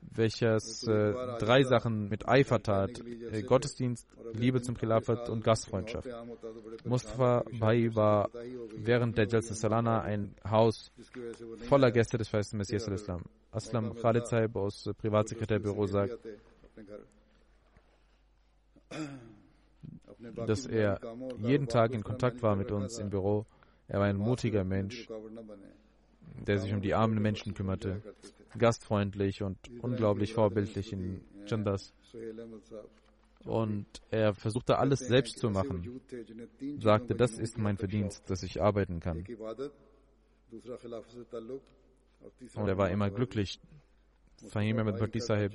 [0.00, 6.08] welches äh, drei Sachen mit Eifer tat: äh, Gottesdienst, Liebe zum Khilafat und Gastfreundschaft.
[6.84, 8.30] Mustafa Bhai war
[8.76, 10.92] während der Jalsa Salana ein Haus
[11.68, 13.22] voller Gäste des feisten Messias al-Islam.
[13.50, 16.18] Aslam Khalid Sahib aus Privatsekretärbüro sagt,
[20.46, 21.00] dass er
[21.38, 23.46] jeden Tag in Kontakt war mit uns im Büro.
[23.88, 25.08] Er war ein mutiger Mensch,
[26.46, 28.02] der sich um die armen Menschen kümmerte,
[28.58, 31.92] gastfreundlich und unglaublich vorbildlich in Chandas.
[33.44, 36.00] Und er versuchte alles selbst zu machen,
[36.78, 39.24] sagte, das ist mein Verdienst, dass ich arbeiten kann.
[42.54, 43.60] Und er war immer glücklich.
[44.48, 45.52] Fahim Ahmed Bhatti Sahib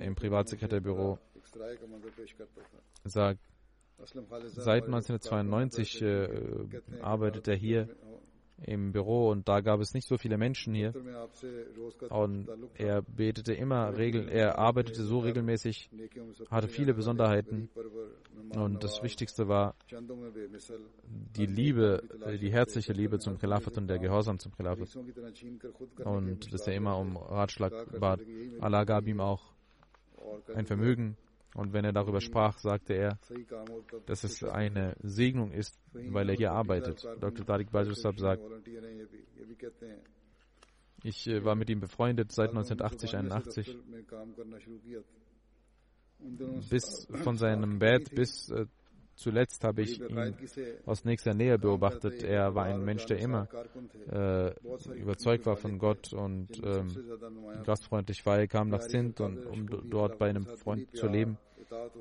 [0.00, 1.18] im Privatsekretärbüro
[3.04, 3.40] sagt,
[4.46, 6.28] seit 1992 äh,
[7.02, 7.88] arbeitet er hier
[8.66, 10.92] im Büro und da gab es nicht so viele Menschen hier.
[12.08, 15.90] Und er betete immer regel, er arbeitete so regelmäßig,
[16.50, 17.68] hatte viele Besonderheiten.
[18.56, 19.74] Und das Wichtigste war
[21.36, 22.02] die Liebe,
[22.40, 24.96] die herzliche Liebe zum Khilafat und der Gehorsam zum Khilafat.
[26.04, 28.20] Und dass er immer um Ratschlag bat.
[28.60, 29.52] Allah gab ihm auch
[30.54, 31.16] ein Vermögen
[31.54, 33.18] und wenn er darüber sprach, sagte er,
[34.06, 37.04] dass es eine Segnung ist, weil er hier arbeitet.
[37.20, 37.46] Dr.
[37.46, 38.42] Tariq Bajusab sagt,
[41.04, 43.78] ich äh, war mit ihm befreundet seit 1980, 81.
[46.70, 48.66] Bis von seinem Bett bis äh,
[49.14, 50.34] zuletzt habe ich ihn
[50.86, 52.22] aus nächster Nähe beobachtet.
[52.22, 53.48] Er war ein Mensch, der immer
[54.10, 54.52] äh,
[54.94, 56.94] überzeugt war von Gott und ähm,
[57.64, 58.38] gastfreundlich war.
[58.38, 61.38] Er kam nach Sindh, und, um dort bei einem Freund zu leben,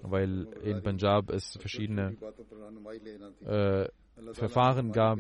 [0.01, 2.15] weil in Punjab es verschiedene
[3.45, 3.87] äh,
[4.33, 5.19] Verfahren gab,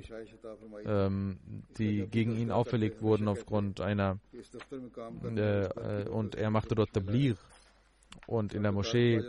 [0.85, 1.39] ähm,
[1.77, 4.19] die gegen ihn auferlegt wurden aufgrund einer
[5.23, 7.35] äh, äh, und er machte dort Tablir
[8.27, 9.21] und in der Moschee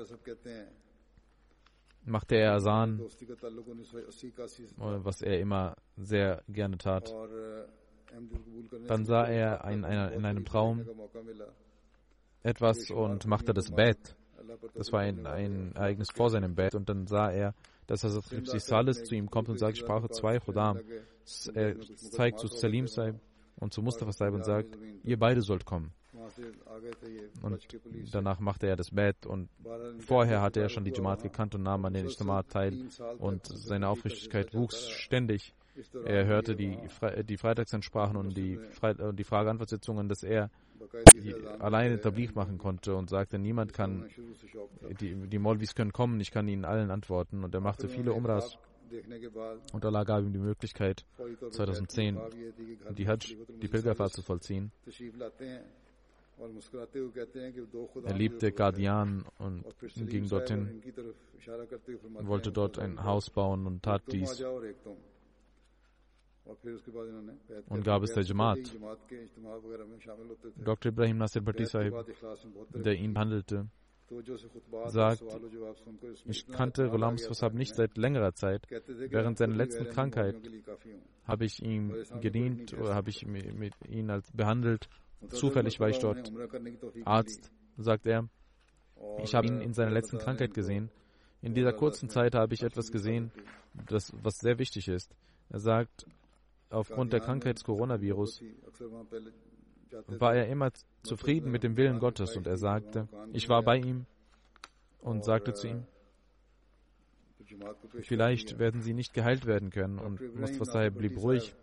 [2.06, 3.00] machte er Asan,
[4.76, 7.12] was er immer sehr gerne tat.
[8.86, 10.86] Dann sah er in, einer, in einem Traum
[12.42, 14.16] etwas und machte das Bett.
[14.74, 16.74] Das war ein, ein Ereignis vor seinem Bett.
[16.74, 17.54] Und dann sah er,
[17.86, 20.80] dass Hazrat Ripsi Salis zu ihm kommt und sagt, ich brauche zwei Khudam.
[21.54, 23.16] Er zeigt zu Salim Saib
[23.56, 25.92] und zu Mustafa Saib und sagt, ihr beide sollt kommen.
[27.42, 27.66] Und
[28.12, 29.48] danach machte er das Bett und
[30.00, 33.88] vorher hatte er schon die Jamaat gekannt und nahm an den Jamaat teil und seine
[33.88, 35.54] Aufrichtigkeit wuchs ständig.
[36.04, 40.50] Er hörte die, Fre die Freitagsansprachen und die, Fre die Frage-Antwort-Sitzungen, dass er
[41.58, 44.08] alleine Tablich machen konnte und sagte, niemand kann,
[45.00, 47.42] die, die Molvis können kommen, ich kann ihnen allen antworten.
[47.42, 48.56] Und er machte viele Umras.
[49.72, 51.04] Und Allah gab ihm die Möglichkeit,
[51.50, 52.20] 2010
[52.96, 54.70] die Hajj, die Pilgerfahrt zu vollziehen.
[58.04, 59.64] Er liebte Guardian und
[59.94, 60.82] ging dorthin,
[62.22, 64.42] wollte dort ein Haus bauen und tat dies
[67.68, 68.58] und gab es der Jamaat.
[70.56, 70.92] Dr.
[70.92, 71.94] Ibrahim Nasir Bhatti Sahib,
[72.74, 73.68] der ihn handelte,
[74.88, 75.22] sagt,
[76.26, 78.66] ich kannte Ghulam Swasab nicht seit längerer Zeit.
[78.68, 80.36] Während seiner letzten Krankheit
[81.26, 84.88] habe ich ihm gedient oder habe ich mit ihm als behandelt.
[85.30, 86.32] Zufällig war ich dort
[87.04, 88.28] Arzt, sagt er.
[89.22, 90.90] Ich habe ihn in seiner letzten Krankheit gesehen.
[91.42, 93.30] In dieser kurzen Zeit habe ich etwas gesehen,
[93.86, 95.14] das, was sehr wichtig ist.
[95.50, 96.06] Er sagt,
[96.70, 98.42] aufgrund der Krankheit des Coronavirus
[100.06, 100.70] war er immer
[101.02, 104.06] zufrieden mit dem Willen Gottes und er sagte, ich war bei ihm
[105.00, 105.86] und sagte zu ihm,
[108.00, 111.54] vielleicht werden sie nicht geheilt werden können und Mustafa Sahib blieb ruhig.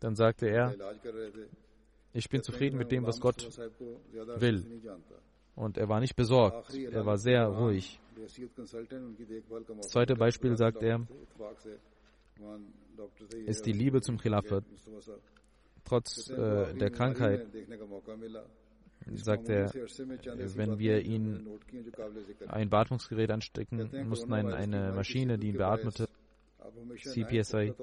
[0.00, 0.74] Dann sagte er,
[2.14, 3.48] ich bin zufrieden mit dem, was Gott
[4.36, 4.80] will.
[5.56, 8.00] Und er war nicht besorgt, er war sehr ruhig.
[9.76, 11.06] Das zweite Beispiel sagt er,
[13.46, 14.64] ist die Liebe zum Khilafat.
[15.84, 17.46] Trotz äh, der Krankheit
[19.12, 19.72] sagt er,
[20.56, 21.46] wenn wir ihn
[22.48, 26.08] ein Beatmungsgerät anstecken, mussten eine, eine Maschine, die ihn beatmete,
[27.02, 27.74] CPSI,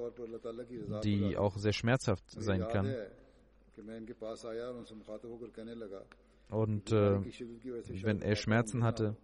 [1.04, 2.94] die auch sehr schmerzhaft sein kann.
[6.48, 7.20] Und äh,
[8.02, 9.16] wenn er Schmerzen hatte,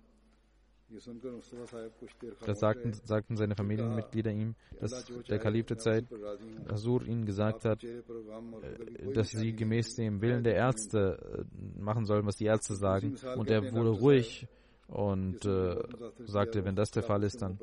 [2.47, 6.07] das sagten, sagten seine Familienmitglieder ihm, dass der Kalif der Zeit,
[6.69, 7.85] Asur, ihnen gesagt hat,
[9.13, 11.47] dass sie gemäß dem Willen der Ärzte
[11.77, 13.17] machen sollen, was die Ärzte sagen.
[13.37, 14.49] Und er wurde ruhig
[14.87, 15.77] und äh,
[16.25, 17.59] sagte, wenn das der Fall ist, dann.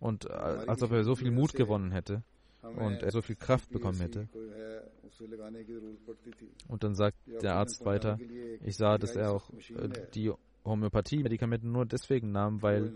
[0.00, 2.22] und als ob er so viel Mut gewonnen hätte
[2.62, 4.28] und er so viel Kraft bekommen hätte.
[6.68, 8.18] Und dann sagt der Arzt weiter,
[8.62, 10.32] ich sah, dass er auch äh, die
[10.64, 12.92] Homöopathie-Medikamente nur deswegen nahm, weil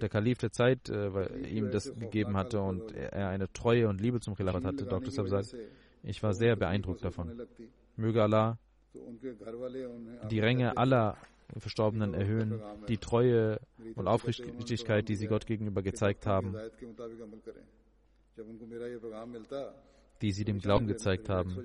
[0.00, 4.20] der Kalif der Zeit äh, ihm das gegeben hatte und er eine Treue und Liebe
[4.20, 4.84] zum Khilafat hatte.
[4.84, 5.10] Dr.
[5.10, 5.56] Sab sagt,
[6.02, 7.46] ich war sehr beeindruckt davon.
[7.96, 8.58] Möge Allah
[10.30, 11.16] die Ränge aller
[11.58, 13.60] Verstorbenen erhöhen, die Treue
[13.96, 16.56] und Aufrichtigkeit, die sie Gott gegenüber gezeigt haben,
[20.22, 21.56] die sie dem Glauben gezeigt haben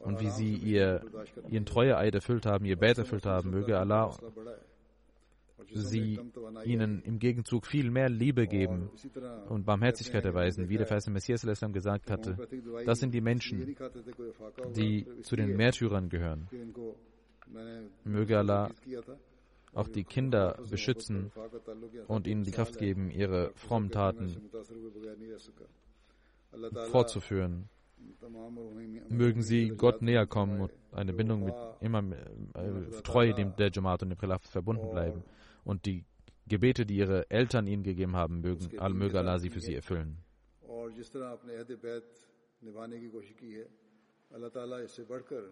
[0.00, 1.02] und wie sie ihr,
[1.48, 4.16] ihren Treueeid erfüllt haben, ihr Bett erfüllt haben, möge Allah
[5.72, 6.20] sie
[6.64, 8.90] ihnen im Gegenzug viel mehr Liebe geben
[9.48, 11.42] und Barmherzigkeit erweisen, wie der Vers Messias
[11.72, 12.36] gesagt hatte.
[12.84, 13.76] Das sind die Menschen,
[14.74, 16.48] die zu den Märtyrern gehören.
[18.04, 18.70] Möge Allah
[19.74, 21.30] auch die Kinder beschützen
[22.06, 24.50] und ihnen die Kraft geben, ihre frommen Taten
[26.90, 27.68] fortzuführen.
[29.08, 32.02] Mögen sie Gott näher kommen und eine Bindung mit immer
[32.54, 35.22] äh, treu dem, der Jamaat und dem Khilaf verbunden bleiben.
[35.64, 36.04] Und die
[36.46, 40.22] Gebete, die ihre Eltern ihnen gegeben haben, mögen, möge Allah sie für sie erfüllen.
[44.30, 45.44] اللہ تعالیٰ اس سے بڑھ کر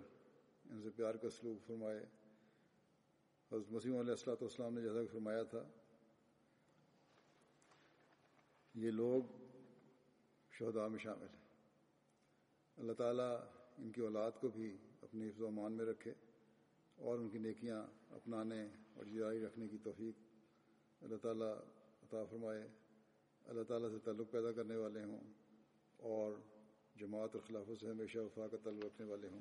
[0.65, 1.99] ان سے پیار کا سلوک فرمائے
[3.53, 5.63] حضرت مسیم علیہ السلاۃ والسلام نے جیسا فرمایا تھا
[8.75, 9.44] یہ لوگ
[10.59, 11.45] شہدا میں شامل ہیں۔
[12.77, 13.41] اللہ تعالیٰ
[13.79, 16.13] ان کی اولاد کو بھی اپنی حفظ و امان میں رکھے
[16.97, 20.15] اور ان کی نیکیاں اپنانے اور جاری رکھنے کی توفیق
[21.03, 21.55] اللہ تعالیٰ
[22.03, 22.69] عطا فرمائے۔
[23.47, 25.21] اللہ تعالیٰ سے تعلق پیدا کرنے والے ہوں
[25.97, 26.33] اور
[26.97, 29.41] جماعت اور خلافت سے ہمیشہ وفا کا تعلق رکھنے والے ہوں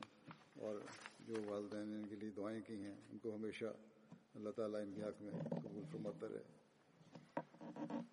[0.59, 0.75] اور
[1.19, 3.65] جو والدین نے ان کے لیے دعائیں کی ہیں، ان کو ہمیشہ
[4.35, 8.12] اللہ تعالیٰ ان کی حق میں قبول فرماتا رہے۔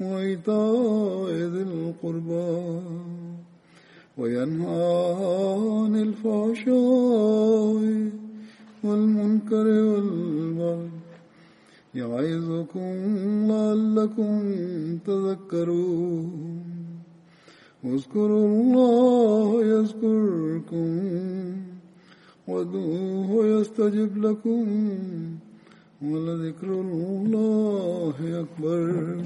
[0.00, 2.80] وإيتاء ذي القربى
[4.18, 5.14] وينهى
[5.84, 7.82] عن الفحشاء
[8.84, 10.88] والمنكر والبغي
[11.94, 12.92] يعظكم
[13.50, 14.32] لعلكم
[15.06, 16.30] تذكرون
[17.84, 20.90] اذكروا الله يذكركم
[22.48, 24.66] وادعوه يستجب لكم
[26.02, 29.16] ولذكر الله أكبر